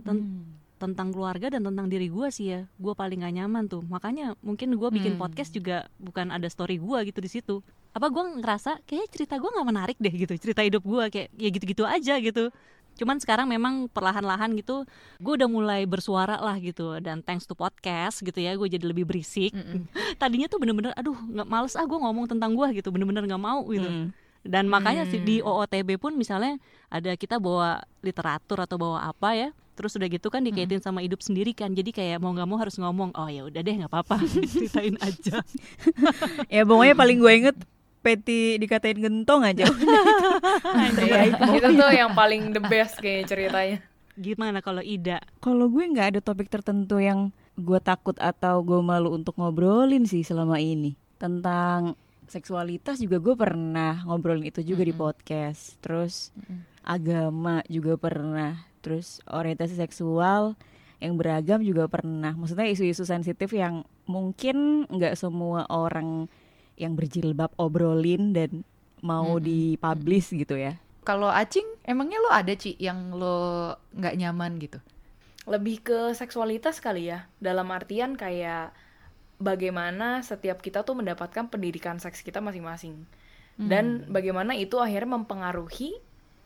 ten- 0.00 0.22
Hmm. 0.22 0.46
tentang 0.78 1.10
keluarga 1.10 1.50
dan 1.50 1.66
tentang 1.66 1.90
diri 1.90 2.06
gue 2.06 2.30
sih 2.30 2.48
ya. 2.48 2.70
Gue 2.78 2.94
paling 2.94 3.18
gak 3.18 3.34
nyaman 3.34 3.66
tuh. 3.66 3.82
Makanya 3.82 4.38
mungkin 4.38 4.70
gue 4.72 4.88
bikin 4.88 5.12
Hmm. 5.12 5.20
podcast 5.20 5.50
juga 5.50 5.90
bukan 5.98 6.30
ada 6.30 6.46
story 6.46 6.78
gue 6.78 6.98
gitu 7.04 7.18
di 7.18 7.26
situ. 7.26 7.58
Apa 7.90 8.06
gue 8.06 8.38
ngerasa 8.38 8.78
kayak 8.84 9.10
cerita 9.10 9.34
gue 9.36 9.50
nggak 9.50 9.66
menarik 9.66 9.98
deh 9.98 10.14
gitu. 10.16 10.38
Cerita 10.38 10.62
hidup 10.62 10.80
gue 10.80 11.04
kayak 11.08 11.28
ya 11.34 11.48
gitu-gitu 11.50 11.82
aja 11.82 12.14
gitu. 12.16 12.54
Cuman 12.94 13.18
sekarang 13.18 13.46
memang 13.46 13.86
perlahan-lahan 13.88 14.54
gitu 14.54 14.86
gue 15.18 15.32
udah 15.34 15.46
mulai 15.46 15.82
bersuara 15.82 16.38
lah 16.38 16.54
gitu. 16.58 16.94
Dan 17.00 17.20
thanks 17.20 17.42
to 17.42 17.54
podcast 17.54 18.22
gitu 18.22 18.38
ya 18.38 18.54
gue 18.54 18.68
jadi 18.68 18.86
lebih 18.86 19.02
berisik. 19.02 19.50
Mm-mm. 19.50 19.82
tadinya 20.16 20.46
tuh 20.46 20.62
bener-bener 20.62 20.94
aduh 20.94 21.18
nggak 21.18 21.48
males 21.48 21.74
ah 21.74 21.82
gue 21.82 21.98
ngomong 21.98 22.30
tentang 22.30 22.54
gue 22.54 22.70
gitu. 22.72 22.90
Bener-bener 22.90 23.26
nggak 23.26 23.42
mau 23.42 23.66
gitu. 23.66 23.82
Mm. 23.82 24.14
Dan 24.46 24.70
makanya 24.70 25.04
sih 25.08 25.18
di 25.22 25.40
Hmm. 25.42 25.50
OOTB 25.50 25.98
pun 25.98 26.14
misalnya 26.14 26.56
ada 26.88 27.14
kita 27.14 27.38
bawa 27.38 27.82
literatur 28.02 28.62
atau 28.62 28.76
bawa 28.78 29.10
apa 29.10 29.34
ya 29.34 29.48
terus 29.78 29.94
udah 29.94 30.10
gitu 30.10 30.26
kan 30.26 30.42
dikaitin 30.42 30.82
sama 30.82 31.06
hidup 31.06 31.22
sendiri 31.22 31.54
kan 31.54 31.70
jadi 31.70 31.94
kayak 31.94 32.18
mau 32.18 32.34
nggak 32.34 32.48
mau 32.50 32.58
harus 32.58 32.74
ngomong 32.82 33.14
oh 33.14 33.30
ya 33.30 33.46
udah 33.46 33.60
deh 33.62 33.74
nggak 33.78 33.90
apa-apa 33.94 34.18
ceritain 34.50 34.98
aja 34.98 35.38
ya 36.54 36.62
pokoknya 36.66 36.94
paling 36.98 37.18
gue 37.22 37.32
inget 37.34 37.58
Peti 37.98 38.54
dikatain 38.62 38.94
gentong 38.94 39.42
aja. 39.42 39.66
Iya, 41.02 41.34
itu 41.34 41.68
tuh 41.74 41.90
yang 41.90 42.14
paling 42.14 42.54
the 42.54 42.62
best 42.62 43.02
kayak 43.02 43.26
ceritanya. 43.26 43.82
Gimana 44.14 44.62
kalau 44.62 44.78
Ida? 44.78 45.18
Kalau 45.42 45.66
gue 45.66 45.82
nggak 45.82 46.14
ada 46.14 46.20
topik 46.22 46.46
tertentu 46.46 47.02
yang 47.02 47.34
gue 47.58 47.78
takut 47.82 48.14
atau 48.22 48.62
gue 48.62 48.78
malu 48.86 49.10
untuk 49.18 49.34
ngobrolin 49.34 50.06
sih 50.06 50.22
selama 50.22 50.62
ini 50.62 50.94
tentang 51.18 51.98
seksualitas 52.28 53.00
juga 53.00 53.18
gue 53.20 53.34
pernah 53.34 54.04
ngobrolin 54.04 54.48
itu 54.48 54.60
juga 54.64 54.84
di 54.84 54.94
podcast. 54.94 55.76
Terus 55.82 56.30
agama 56.84 57.60
juga 57.68 57.96
pernah. 57.96 58.64
Terus 58.80 59.20
orientasi 59.28 59.76
seksual 59.76 60.56
yang 60.98 61.14
beragam 61.14 61.62
juga 61.62 61.86
pernah. 61.86 62.34
Maksudnya 62.34 62.70
isu-isu 62.70 63.06
sensitif 63.06 63.50
yang 63.54 63.86
mungkin 64.08 64.88
nggak 64.88 65.14
semua 65.14 65.66
orang 65.70 66.26
yang 66.78 66.94
berjilbab 66.94 67.50
obrolin 67.58 68.30
dan 68.34 68.62
mau 69.02 69.38
Mm-mm. 69.38 69.46
dipublish 69.46 70.34
gitu 70.34 70.58
ya. 70.58 70.78
Kalau 71.06 71.30
Acing, 71.30 71.64
emangnya 71.88 72.18
lo 72.20 72.30
ada 72.30 72.52
Ci 72.52 72.76
yang 72.76 73.16
lo 73.16 73.72
nggak 73.96 74.14
nyaman 74.18 74.60
gitu? 74.60 74.78
Lebih 75.48 75.80
ke 75.80 75.98
seksualitas 76.12 76.82
kali 76.84 77.08
ya. 77.08 77.24
Dalam 77.40 77.72
artian 77.72 78.14
kayak 78.18 78.76
bagaimana 79.38 80.20
setiap 80.22 80.58
kita 80.60 80.82
tuh 80.82 80.98
mendapatkan 80.98 81.46
pendidikan 81.48 81.96
seks 81.98 82.22
kita 82.22 82.38
masing-masing. 82.42 83.06
Dan 83.58 84.06
bagaimana 84.06 84.54
itu 84.54 84.78
akhirnya 84.78 85.18
mempengaruhi 85.18 85.98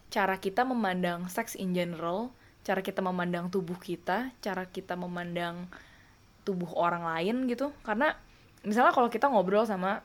cara 0.09 0.37
kita 0.41 0.65
memandang 0.65 1.29
seks 1.29 1.57
in 1.57 1.73
general, 1.73 2.33
cara 2.65 2.81
kita 2.81 3.05
memandang 3.05 3.53
tubuh 3.53 3.77
kita, 3.77 4.33
cara 4.41 4.65
kita 4.65 4.97
memandang 4.97 5.69
tubuh 6.45 6.73
orang 6.73 7.05
lain 7.05 7.49
gitu. 7.49 7.69
Karena 7.85 8.17
misalnya 8.65 8.93
kalau 8.93 9.13
kita 9.13 9.29
ngobrol 9.29 9.65
sama 9.69 10.01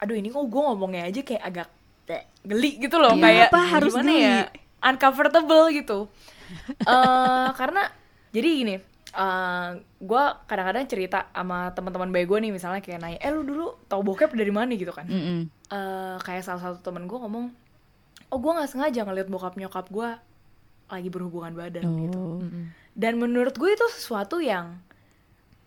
aduh 0.00 0.16
ini 0.16 0.32
kok 0.32 0.44
gue 0.48 0.62
ngomongnya 0.64 1.06
aja 1.06 1.20
kayak 1.22 1.42
agak 1.44 1.68
kayak 2.04 2.24
geli 2.42 2.70
gitu 2.80 2.96
loh 2.98 3.14
Iya, 3.14 3.22
kayak 3.24 3.48
apa 3.52 3.60
harus 3.68 3.92
gimana 3.92 4.10
geli? 4.10 4.24
ya 4.24 4.36
uncomfortable 4.82 5.64
gitu 5.70 5.98
eh 6.88 7.48
karena 7.54 7.82
jadi 8.32 8.48
gini 8.48 8.74
eh 9.14 9.68
gue 10.00 10.22
kadang-kadang 10.44 10.84
cerita 10.84 11.30
sama 11.30 11.70
teman-teman 11.70 12.10
baik 12.10 12.26
gue 12.26 12.38
nih 12.40 12.52
misalnya 12.52 12.78
kayak 12.78 12.98
nanya 12.98 13.18
eh 13.18 13.30
lu 13.30 13.42
dulu 13.42 13.78
tau 13.84 14.00
bokep 14.00 14.32
dari 14.32 14.50
mana 14.50 14.70
gitu 14.72 14.90
kan 14.90 15.06
Mm-mm. 15.06 15.46
eh 15.68 16.16
kayak 16.18 16.42
salah 16.42 16.60
satu 16.60 16.82
temen 16.82 17.04
gue 17.04 17.14
ngomong 17.14 17.46
oh 18.26 18.38
gue 18.38 18.52
nggak 18.52 18.66
sengaja 18.68 19.02
ngeliat 19.02 19.26
bokap 19.26 19.54
nyokap 19.54 19.86
gue 19.88 20.08
lagi 20.86 21.08
berhubungan 21.08 21.52
badan 21.52 21.86
gitu 22.00 22.18
Oh. 22.18 22.42
dan 22.92 23.16
menurut 23.16 23.52
gue 23.52 23.70
itu 23.70 23.86
sesuatu 23.92 24.38
yang 24.38 24.82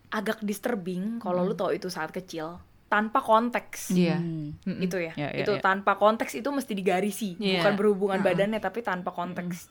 agak 0.10 0.40
disturbing 0.42 1.18
kalau 1.18 1.44
lu 1.44 1.54
tau 1.54 1.70
itu 1.70 1.88
saat 1.88 2.12
kecil 2.12 2.60
tanpa 2.88 3.20
konteks 3.20 3.92
Iya. 3.92 4.16
Hmm. 4.16 4.56
Mm-mm. 4.62 4.80
itu 4.82 4.96
ya, 4.98 5.12
Ya, 5.14 5.28
ya, 5.30 5.44
itu 5.44 5.52
ya. 5.52 5.60
tanpa 5.60 5.96
konteks 5.96 6.32
itu 6.34 6.48
mesti 6.48 6.72
digarisi 6.72 7.36
Iya. 7.36 7.60
bukan 7.60 7.74
berhubungan 7.76 8.20
Heeh. 8.20 8.28
badannya 8.30 8.60
tapi 8.60 8.80
tanpa 8.82 9.12
konteks 9.12 9.68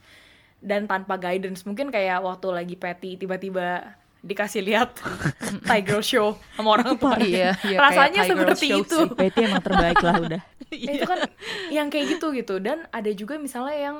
dan 0.60 0.88
tanpa 0.88 1.20
guidance. 1.20 1.64
Mungkin 1.64 1.92
kayak 1.92 2.24
waktu 2.24 2.48
lagi 2.52 2.76
Patty 2.76 3.20
tiba-tiba 3.20 3.96
dikasih 4.26 4.62
lihat 4.66 4.98
Tiger 5.68 6.02
Show 6.02 6.34
sama 6.58 6.80
orang 6.80 6.98
tua 6.98 7.14
Iya, 7.22 7.54
iya, 7.62 7.78
rasanya 7.78 8.26
seperti 8.26 8.66
Show 8.74 8.82
itu. 8.82 8.98
Betty 9.14 9.40
emang 9.46 9.62
terbaik 9.62 10.00
lah 10.02 10.16
udah. 10.20 10.42
Ya, 10.66 10.98
itu 10.98 11.06
kan 11.06 11.30
yang 11.70 11.86
kayak 11.94 12.18
gitu 12.18 12.34
gitu. 12.34 12.58
Dan 12.58 12.90
ada 12.90 13.06
juga 13.14 13.38
misalnya 13.38 13.78
yang 13.78 13.96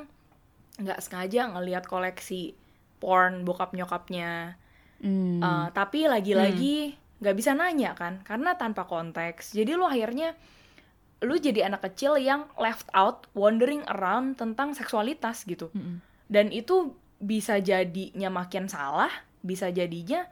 nggak 0.83 0.99
sengaja 0.99 1.55
ngelihat 1.55 1.87
koleksi 1.87 2.59
porn 2.99 3.47
bokap 3.47 3.71
nyokapnya. 3.71 4.59
Hmm. 4.99 5.39
Uh, 5.39 5.71
tapi 5.71 6.11
lagi-lagi 6.11 6.99
nggak 7.23 7.37
bisa 7.39 7.55
nanya 7.55 7.95
kan 7.95 8.19
karena 8.27 8.59
tanpa 8.59 8.83
konteks. 8.83 9.55
Jadi 9.55 9.79
lu 9.79 9.87
akhirnya 9.87 10.35
lu 11.25 11.39
jadi 11.39 11.71
anak 11.71 11.87
kecil 11.87 12.21
yang 12.21 12.45
left 12.61 12.91
out 12.93 13.25
wandering 13.33 13.87
around 13.89 14.37
tentang 14.37 14.77
seksualitas 14.77 15.47
gitu. 15.49 15.73
Mm-mm. 15.73 16.03
Dan 16.27 16.51
itu 16.51 16.95
bisa 17.17 17.59
jadinya 17.65 18.29
makin 18.29 18.69
salah 18.69 19.09
bisa 19.41 19.71
jadinya 19.73 20.27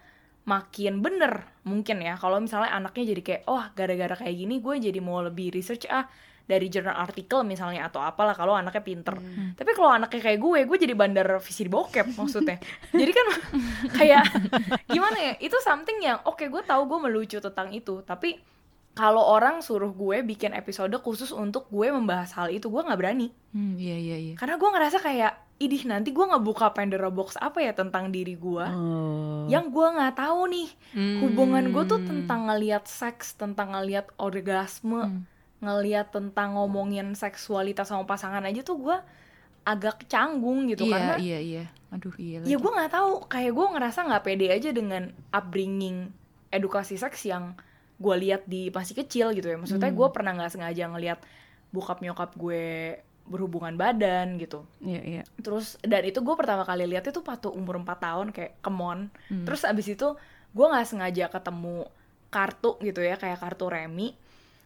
makin 0.44 1.00
bener 1.00 1.48
mungkin 1.64 2.04
ya. 2.04 2.20
Kalau 2.20 2.36
misalnya 2.38 2.76
anaknya 2.76 3.16
jadi 3.16 3.22
kayak 3.24 3.42
oh 3.48 3.64
gara-gara 3.72 4.14
kayak 4.18 4.36
gini 4.36 4.60
gue 4.60 4.74
jadi 4.76 5.00
mau 5.00 5.24
lebih 5.24 5.52
research 5.56 5.88
ah 5.88 6.04
dari 6.44 6.68
jurnal 6.68 6.92
artikel 7.00 7.40
misalnya 7.40 7.88
atau 7.88 8.04
apalah 8.04 8.36
kalau 8.36 8.52
anaknya 8.52 8.84
pinter. 8.84 9.16
Tapi 9.56 9.70
kalau 9.72 9.88
anaknya 9.96 10.20
kayak 10.20 10.40
gue 10.44 10.58
gue 10.68 10.78
jadi 10.84 10.92
bandar 10.92 11.40
visi 11.40 11.64
bokep 11.64 12.12
maksudnya. 12.20 12.60
Jadi 12.92 13.12
kan 13.16 13.26
kayak 13.98 14.24
gimana 14.92 15.16
ya 15.16 15.32
itu 15.40 15.56
something 15.64 16.04
yang 16.04 16.20
oke 16.28 16.44
gue 16.44 16.62
tahu 16.68 16.84
gue 16.84 16.98
melucu 17.08 17.40
tentang 17.40 17.72
itu 17.72 18.04
tapi 18.04 18.36
kalau 18.94 19.26
orang 19.26 19.58
suruh 19.58 19.90
gue 19.90 20.22
bikin 20.22 20.54
episode 20.54 20.94
khusus 21.02 21.34
untuk 21.34 21.66
gue 21.66 21.90
membahas 21.90 22.30
hal 22.38 22.52
itu 22.52 22.68
gue 22.68 22.82
nggak 22.84 23.00
berani. 23.00 23.32
Hmm, 23.50 23.74
iya 23.80 23.96
iya 23.96 24.16
iya. 24.20 24.34
karena 24.36 24.54
gue 24.60 24.70
ngerasa 24.70 25.02
kayak 25.02 25.32
idih 25.56 25.86
nanti 25.86 26.10
gue 26.10 26.20
ngebuka 26.20 26.70
Pandora 26.70 27.08
box 27.08 27.38
apa 27.38 27.58
ya 27.58 27.70
tentang 27.70 28.10
diri 28.10 28.34
gue 28.34 28.66
Oh. 28.66 29.46
yang 29.46 29.68
gue 29.68 29.86
nggak 29.86 30.14
tahu 30.14 30.40
nih 30.50 30.68
hubungan 31.20 31.70
gue 31.70 31.84
tuh 31.84 31.98
Hmm. 31.98 32.08
tentang 32.10 32.40
ngelihat 32.46 32.84
seks 32.84 33.34
tentang 33.34 33.70
ngelihat 33.70 34.10
orgasme 34.16 35.00
Hmm. 35.00 35.22
ngelihat 35.60 36.10
tentang 36.10 36.54
ngomongin 36.54 37.14
seksualitas 37.14 37.86
sama 37.86 38.04
pasangan 38.04 38.42
aja 38.42 38.60
tuh 38.60 38.76
gue 38.80 38.96
agak 39.64 40.04
canggung 40.04 40.66
gitu 40.66 40.84
iya 40.84 40.92
karena 40.92 41.14
iya 41.16 41.38
iya. 41.40 41.64
Aduh 41.88 42.12
iya. 42.16 42.42
ya 42.42 42.56
gue 42.56 42.70
nggak 42.70 42.92
tahu 42.92 43.24
kayak 43.24 43.52
gue 43.52 43.66
ngerasa 43.70 43.98
nggak 44.04 44.22
pede 44.22 44.46
aja 44.50 44.70
dengan 44.70 45.02
upbringing 45.30 46.10
edukasi 46.50 46.94
seks 46.94 47.24
yang 47.24 47.54
gue 47.94 48.14
lihat 48.18 48.44
di 48.44 48.68
masih 48.68 48.98
kecil 48.98 49.30
gitu 49.30 49.46
ya 49.46 49.56
maksudnya 49.56 49.88
Hmm. 49.88 49.96
gue 49.96 50.08
pernah 50.10 50.34
nggak 50.34 50.50
sengaja 50.50 50.90
ngelihat 50.90 51.22
bokap 51.70 52.02
nyokap 52.02 52.34
gue 52.34 52.98
berhubungan 53.24 53.72
badan 53.74 54.36
gitu 54.36 54.68
Iya, 54.78 55.00
iya. 55.00 55.22
terus 55.38 55.80
dan 55.80 56.02
itu 56.02 56.20
gue 56.20 56.34
pertama 56.34 56.62
kali 56.62 56.84
lihat 56.84 57.04
itu 57.04 57.18
waktu 57.18 57.48
umur 57.48 57.78
4 57.78 57.88
tahun 57.98 58.26
kayak 58.30 58.60
kemon 58.60 59.08
Hmm. 59.26 59.44
terus 59.44 59.64
abis 59.64 59.88
itu 59.90 60.08
gue 60.50 60.66
nggak 60.66 60.84
sengaja 60.84 61.24
ketemu 61.28 61.88
kartu 62.28 62.76
gitu 62.78 63.00
ya 63.00 63.14
kayak 63.14 63.38
kartu 63.38 63.66
remi 63.66 64.12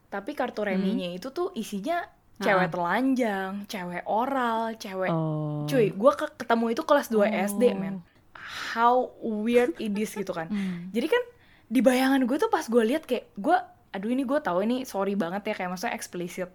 tapi 0.09 0.33
kartu 0.33 0.65
reminya 0.65 1.07
itu 1.07 1.29
tuh 1.29 1.53
isinya 1.53 2.03
cewek 2.37 2.67
Ah. 2.67 2.73
telanjang 2.73 3.53
cewek 3.65 4.03
oral 4.05 4.75
cewek 4.75 5.09
Oh. 5.09 5.63
cuy 5.65 5.91
gue 5.91 6.13
ketemu 6.37 6.65
itu 6.71 6.83
kelas 6.83 7.09
2 7.09 7.25
SD 7.29 7.63
Oh. 7.65 7.77
men 7.77 7.97
how 8.73 8.95
weird 9.21 9.77
it 9.77 9.93
is 9.93 10.11
gitu 10.11 10.31
kan 10.31 10.49
Hmm. 10.51 10.91
jadi 10.91 11.07
kan 11.07 11.23
di 11.67 11.79
bayangan 11.79 12.25
gue 12.25 12.37
tuh 12.37 12.49
pas 12.49 12.65
gue 12.65 12.83
lihat 12.83 13.05
kayak 13.05 13.31
gue 13.35 13.57
aduh 13.89 14.09
ini 14.09 14.23
gue 14.23 14.39
tahu 14.39 14.59
ini 14.63 14.83
sorry 14.83 15.15
banget 15.15 15.45
ya 15.47 15.55
kayak 15.55 15.71
maksudnya 15.71 15.95
eksplisit 15.95 16.51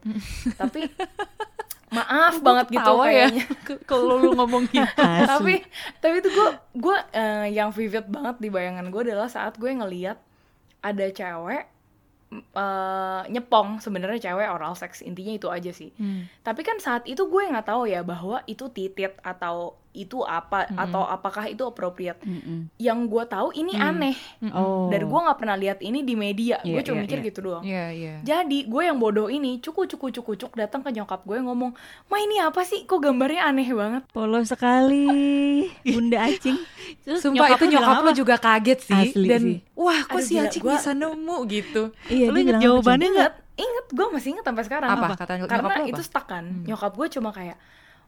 tapi 0.54 0.90
maaf 1.94 2.42
banget 2.42 2.66
gitu 2.72 2.92
ya 2.98 3.04
kayaknya 3.30 3.46
kalau 3.90 4.18
lu 4.18 4.34
ngomong 4.34 4.66
gitu. 4.68 5.02
Tapi 5.32 5.62
tapi 5.98 6.16
itu 6.18 6.30
gue 6.30 6.50
gue 6.76 6.98
eh, 7.14 7.48
yang 7.52 7.70
vivid 7.70 8.10
banget 8.10 8.36
di 8.38 8.50
bayangan 8.50 8.90
gue 8.90 9.02
adalah 9.06 9.30
saat 9.30 9.56
gue 9.56 9.70
ngeliat 9.70 10.18
ada 10.82 11.06
cewek 11.08 11.64
eh, 12.34 13.22
nyepong 13.30 13.78
sebenarnya 13.80 14.32
cewek 14.32 14.50
oral 14.50 14.74
sex 14.74 15.00
intinya 15.00 15.34
itu 15.34 15.48
aja 15.48 15.70
sih 15.70 15.94
Hmm. 15.96 16.26
tapi 16.42 16.62
kan 16.62 16.78
saat 16.78 17.06
itu 17.06 17.22
gue 17.24 17.42
nggak 17.46 17.70
tahu 17.70 17.86
ya 17.86 18.02
bahwa 18.02 18.42
itu 18.46 18.68
titit 18.68 19.14
atau 19.22 19.78
itu 19.94 20.20
apa 20.20 20.66
Mm-mm. 20.66 20.78
atau 20.80 21.02
apakah 21.04 21.46
itu 21.46 21.62
appropriate 21.62 22.18
Mm-mm. 22.20 22.66
yang 22.76 23.06
gue 23.06 23.24
tahu 23.24 23.54
ini 23.54 23.72
Hmm. 23.72 23.90
aneh 23.96 24.16
Oh. 24.52 24.90
dan 24.90 25.02
gue 25.04 25.20
nggak 25.20 25.38
pernah 25.38 25.54
lihat 25.56 25.80
ini 25.80 26.02
di 26.02 26.14
media 26.14 26.58
gue 26.60 26.74
Iya, 26.74 26.82
cuma 26.84 26.96
iya, 26.96 27.04
mikir 27.04 27.18
iya. 27.18 27.26
gitu 27.26 27.40
doang 27.40 27.64
Iya 27.64 27.86
iya. 27.90 28.14
jadi 28.22 28.60
gue 28.64 28.82
yang 28.84 28.98
bodoh 28.98 29.28
ini 29.28 29.58
cukup 29.60 29.86
cukup 29.88 30.10
cukup 30.12 30.34
cukup 30.36 30.54
datang 30.60 30.82
ke 30.82 30.90
nyokap 30.90 31.22
gue 31.22 31.38
ngomong 31.40 31.72
ma 32.06 32.18
ini 32.18 32.38
apa 32.38 32.62
sih 32.62 32.84
kok 32.84 33.00
gambarnya 33.00 33.46
aneh 33.46 33.70
banget 33.70 34.04
Polos 34.10 34.50
sekali, 34.50 35.08
Bunda 35.88 36.20
Acing. 36.24 36.58
Terus 37.00 37.20
Sumpah 37.20 37.50
itu 37.52 37.66
nyokap 37.68 38.02
lu 38.02 38.12
juga 38.14 38.36
kaget 38.36 38.80
sih 38.84 39.04
Asli 39.10 39.28
dan 39.28 39.42
sih. 39.44 39.58
wah 39.74 40.02
kok 40.02 40.16
Aduh, 40.16 40.24
si 40.24 40.34
gila, 40.34 40.46
Acing 40.46 40.64
gua- 40.64 40.76
bisa 40.76 40.92
nemu 40.92 41.38
gitu. 41.48 41.84
Iya, 42.08 42.26
dia 42.28 42.42
inget 42.42 42.56
jawabannya 42.60 43.10
nggak? 43.12 43.34
inget 43.54 43.86
gue 43.88 44.08
masih 44.10 44.30
inget 44.32 44.42
sampai 44.44 44.64
sekarang 44.64 44.90
Apa, 44.90 45.06
Apa? 45.06 45.16
kata 45.16 45.34
nyokap 45.38 45.52
karena 45.54 45.70
apa? 45.76 45.86
itu 45.88 46.02
stuck 46.02 46.26
kan 46.26 46.42
Hmm. 46.44 46.66
nyokap 46.66 46.92
gue 46.92 47.08
cuma 47.12 47.30
kayak 47.30 47.58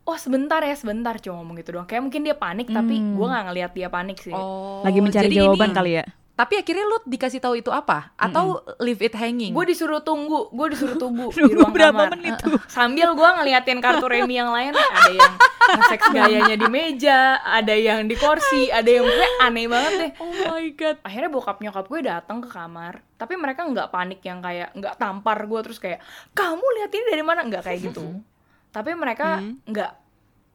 oh 0.05 0.15
sebentar 0.15 0.61
ya 0.61 0.73
sebentar 0.73 1.17
cuma 1.17 1.37
ngomong 1.37 1.57
gitu 1.57 1.73
doang 1.73 1.83
kayak 1.83 2.01
mungkin 2.01 2.21
dia 2.21 2.33
panik 2.33 2.67
tapi 2.67 2.95
Hmm. 2.95 3.13
gue 3.13 3.25
nggak 3.25 3.45
ngelihat 3.47 3.71
dia 3.73 3.87
panik 3.87 4.17
sih 4.17 4.29
Oh, 4.29 4.81
Lagi 4.81 4.99
mencari 4.99 5.27
jadi 5.27 5.35
jawaban 5.43 5.67
ini- 5.67 5.75
kali 5.75 5.93
ya. 5.95 6.05
Tapi 6.35 6.59
akhirnya 6.59 6.83
lu 6.83 6.99
dikasih 7.01 7.39
tahu 7.39 7.55
itu 7.55 7.71
apa? 7.71 8.11
Atau 8.13 8.59
leave 8.77 8.99
it 8.99 9.15
hanging? 9.15 9.49
gue 9.49 9.65
disuruh 9.65 10.03
tunggu 10.03 10.51
gue 10.51 10.67
disuruh 10.69 10.93
tunggu 10.95 11.31
di 11.39 11.47
ruang 11.49 11.71
berapa 11.71 11.95
kamar 11.95 12.11
menit 12.13 12.35
tuh? 12.37 12.59
sambil 12.67 13.15
gue 13.15 13.29
ngeliatin 13.39 13.79
kartu 13.79 14.03
remi 14.05 14.35
yang 14.35 14.51
lain 14.51 14.75
ada 14.75 15.09
yang 15.09 15.33
seks 15.87 16.05
gayanya 16.11 16.55
di 16.55 16.67
meja 16.67 17.19
ada 17.39 17.71
yang 17.71 18.03
di 18.03 18.13
kursi 18.13 18.67
ada 18.69 18.83
yang 18.85 19.07
gue 19.07 19.27
aneh 19.39 19.65
banget 19.65 19.93
deh 19.95 20.11
oh 20.19 20.27
my 20.51 20.67
god. 20.71 20.99
akhirnya 21.01 21.31
bokap 21.31 21.57
nyokap 21.57 21.85
gue 21.87 22.01
datang 22.03 22.37
ke 22.37 22.49
kamar 22.49 22.99
tapi 23.15 23.33
mereka 23.35 23.63
nggak 23.63 23.87
panik 23.87 24.19
yang 24.21 24.37
kayak 24.39 24.75
nggak 24.75 24.95
tampar 24.95 25.39
gue 25.41 25.59
terus 25.63 25.79
kayak 25.79 26.03
kamu 26.31 26.61
lihat 26.75 26.91
ini 26.91 27.03
dari 27.09 27.23
mana 27.23 27.41
nggak 27.41 27.63
kayak 27.63 27.79
gitu 27.81 28.11
tapi 28.75 28.91
mereka 28.91 29.39
Hmm. 29.39 29.55
nggak 29.63 29.91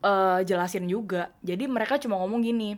eh, 0.00 0.40
jelasin 0.44 0.84
juga 0.84 1.32
jadi 1.40 1.64
mereka 1.64 1.96
cuma 1.96 2.16
ngomong 2.16 2.40
gini 2.40 2.76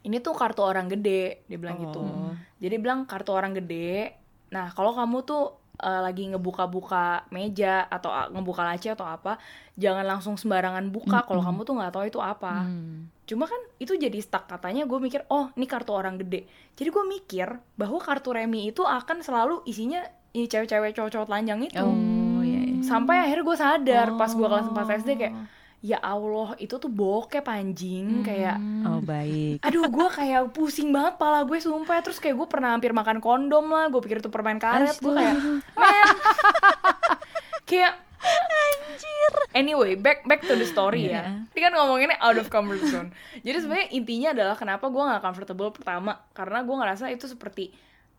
ini 0.00 0.16
tuh 0.18 0.32
kartu 0.32 0.60
orang 0.60 0.88
gede 0.88 1.44
dia 1.44 1.56
bilang 1.56 1.76
gitu 1.78 2.00
Oh. 2.00 2.32
jadi 2.56 2.76
bilang 2.76 3.04
kartu 3.04 3.32
orang 3.32 3.52
gede 3.52 4.16
nah 4.48 4.68
kalau 4.68 4.90
kamu 4.90 5.22
tuh 5.22 5.42
uh, 5.78 6.00
lagi 6.02 6.26
ngebuka-buka 6.26 7.28
meja 7.28 7.84
atau 7.86 8.08
uh, 8.08 8.28
ngebuka 8.28 8.60
laci 8.62 8.88
atau 8.88 9.04
apa 9.04 9.36
jangan 9.74 10.02
langsung 10.02 10.34
sembarangan 10.34 10.88
buka 10.88 11.22
kalau 11.22 11.40
kamu 11.40 11.60
tuh 11.62 11.74
nggak 11.74 11.92
tahu 11.94 12.04
itu 12.06 12.18
apa 12.18 12.64
Hmm. 12.64 13.08
cuma 13.24 13.44
kan 13.44 13.60
itu 13.76 13.94
jadi 13.94 14.18
stuck 14.18 14.44
katanya 14.44 14.84
gue 14.84 14.98
mikir 14.98 15.22
oh 15.28 15.52
ini 15.54 15.64
kartu 15.64 15.92
orang 15.92 16.16
gede 16.16 16.44
jadi 16.74 16.88
gue 16.88 17.04
mikir 17.06 17.48
bahwa 17.76 17.96
kartu 17.98 18.32
remi 18.32 18.68
itu 18.68 18.82
akan 18.82 19.20
selalu 19.20 19.62
isinya 19.64 20.02
ini 20.30 20.44
cewek-cewek 20.46 20.92
cowok-cowok 20.92 21.26
telanjang 21.26 21.60
itu 21.62 21.78
iya. 21.78 22.19
Sampai 22.90 23.16
akhirnya 23.20 23.44
gue 23.44 23.56
sadar 23.56 24.06
pas 24.14 24.28
gue 24.28 24.42
kelas 24.44 24.66
4 24.68 24.98
SD 24.98 25.10
kayak 25.16 25.32
Oh. 25.32 25.46
ya 25.80 25.96
Allah 25.96 26.52
itu 26.56 26.74
tuh 26.74 26.90
bokep 26.90 27.46
anjing 27.46 28.20
kayak 28.20 28.58
Hmm. 28.58 28.84
Oh 28.84 29.00
baik. 29.00 29.62
aduh 29.62 29.86
gue 29.86 30.08
kayak 30.10 30.50
pusing 30.50 30.90
banget 30.90 31.16
pala 31.16 31.40
gue 31.42 31.56
sumpah. 31.56 32.02
Terus 32.02 32.18
kayak 32.18 32.34
gue 32.34 32.44
pernah 32.46 32.74
hampir 32.74 32.90
makan 32.90 33.16
kondom 33.18 33.64
lah 33.66 33.88
gue 33.88 33.96
pikir 33.98 34.18
itu 34.18 34.28
permen 34.28 34.58
karet 34.58 34.92
gue 34.94 35.08
kayak 35.08 35.36
men. 35.72 36.04
Kayak 37.64 37.94
anjir. 38.20 39.32
Anyway 39.52 39.94
back 39.96 40.26
back 40.26 40.42
to 40.42 40.52
the 40.52 40.66
story 40.66 41.06
ya. 41.06 41.46
Ini 41.48 41.60
kan 41.60 41.72
ngomonginnya 41.72 42.18
out 42.18 42.36
of 42.36 42.50
comfort 42.50 42.82
zone. 42.84 43.08
Jadi 43.40 43.56
sebenarnya 43.56 43.88
intinya 43.90 44.28
adalah 44.32 44.54
kenapa 44.54 44.84
gue 44.86 45.00
nggak 45.00 45.22
comfortable 45.22 45.70
pertama 45.70 46.18
karena 46.32 46.60
gue 46.60 46.76
ngerasa 46.76 47.08
itu 47.08 47.24
seperti 47.24 47.70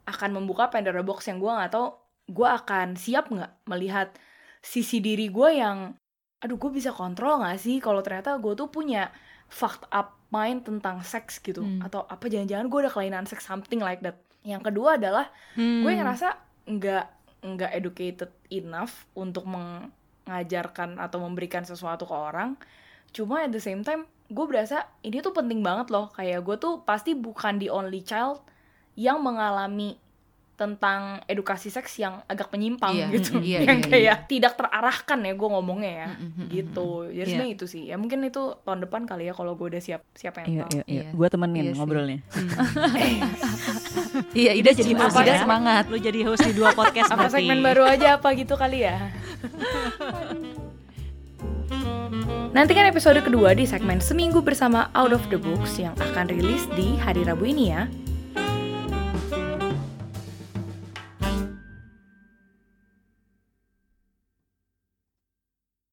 akan 0.03 0.33
membuka 0.33 0.65
Pandora 0.67 1.03
box 1.03 1.27
yang 1.27 1.37
gue 1.37 1.51
nggak 1.51 1.69
tahu 1.69 1.93
gue 2.25 2.47
akan 2.47 2.95
siap 2.95 3.27
nggak 3.27 3.51
melihat 3.67 4.15
sisi 4.61 4.97
diri 4.97 5.27
gue 5.27 5.49
yang 5.51 5.97
aduh 6.37 6.57
gue 6.57 6.71
bisa 6.71 6.89
kontrol 6.89 7.37
nggak 7.37 7.57
sih 7.57 7.77
kalau 7.77 8.01
ternyata 8.01 8.37
gue 8.37 8.53
tuh 8.53 8.69
punya 8.69 9.09
fucked 9.45 9.85
up 9.89 10.17
mind 10.29 10.63
tentang 10.63 11.03
seks 11.03 11.37
gitu 11.37 11.61
Hmm. 11.61 11.83
atau 11.83 12.05
apa 12.05 12.25
jangan-jangan 12.25 12.65
gue 12.65 12.79
ada 12.81 12.89
kelainan 12.89 13.25
seks 13.25 13.43
something 13.43 13.77
like 13.77 13.99
that 13.99 14.17
yang 14.41 14.61
kedua 14.61 14.95
adalah 14.95 15.29
Hmm. 15.53 15.83
gue 15.83 15.91
ngerasa 15.91 16.27
nggak 16.65 17.05
nggak 17.41 17.71
educated 17.73 18.29
enough 18.49 19.05
untuk 19.11 19.45
mengajarkan 19.45 20.97
atau 20.97 21.17
memberikan 21.19 21.61
sesuatu 21.61 22.05
ke 22.05 22.13
orang 22.13 22.57
cuma 23.11 23.43
at 23.43 23.51
the 23.51 23.59
same 23.59 23.81
time 23.81 24.05
gue 24.31 24.45
berasa 24.47 24.87
ini 25.01 25.19
tuh 25.19 25.35
penting 25.35 25.59
banget 25.59 25.91
loh 25.91 26.07
kayak 26.09 26.41
gue 26.41 26.55
tuh 26.55 26.79
pasti 26.81 27.11
bukan 27.11 27.59
the 27.59 27.67
only 27.67 27.99
child 27.99 28.39
yang 28.95 29.19
mengalami 29.19 29.99
tentang 30.53 31.25
edukasi 31.25 31.67
seks 31.67 31.97
yang 31.97 32.21
agak 32.25 32.49
menyimpang 32.49 32.93
Iya, 32.93 33.07
gitu 33.09 33.33
mm, 33.33 33.41
iya, 33.41 33.59
yang 33.65 33.81
iya, 33.81 33.89
kayak 33.89 34.17
tidak 34.29 34.53
terarahkan 34.53 35.19
ya 35.19 35.33
gue 35.33 35.49
ngomongnya 35.49 35.91
ya 35.91 36.07
gitu 36.47 36.87
jadi 37.07 37.17
Iya. 37.17 37.25
sebenarnya 37.25 37.53
itu 37.53 37.65
sih 37.65 37.83
ya 37.89 37.95
mungkin 37.97 38.21
itu 38.21 38.41
tahun 38.61 38.85
depan 38.85 39.01
kali 39.03 39.25
ya 39.25 39.33
kalau 39.33 39.57
gue 39.57 39.67
udah 39.67 39.81
siap 39.81 40.05
siap 40.13 40.37
Iya 40.37 40.43
mental 40.43 40.69
iya 40.69 40.83
iya. 40.85 41.01
Iya. 41.01 41.09
Gue 41.11 41.27
temenin 41.27 41.61
Iya 41.61 41.71
sih. 41.71 41.77
ngobrolnya. 41.77 42.19
Iya, 44.31 44.51
Ida 44.53 44.71
jadi 44.71 44.91
sih 44.91 44.95
Ida 44.95 45.23
ya. 45.25 45.41
semangat. 45.41 45.83
Lu 45.87 45.95
jadi 45.95 46.19
host 46.23 46.43
di 46.43 46.53
dua 46.53 46.71
podcast 46.71 47.09
apa 47.09 47.27
segmen 47.27 47.59
baru 47.59 47.83
aja 47.83 48.15
apa 48.15 48.31
gitu 48.31 48.55
kali 48.55 48.83
ya 48.83 48.95
Nantikan 52.51 52.83
episode 52.85 53.15
kedua 53.23 53.55
di 53.55 53.63
segmen 53.63 54.03
Seminggu 54.03 54.43
bersama 54.43 54.91
Out 54.91 55.13
of 55.13 55.23
the 55.31 55.39
Books 55.39 55.79
yang 55.79 55.95
akan 55.95 56.27
rilis 56.27 56.67
di 56.75 56.99
hari 56.99 57.23
Rabu 57.23 57.47
ini 57.47 57.71
ya. 57.71 57.87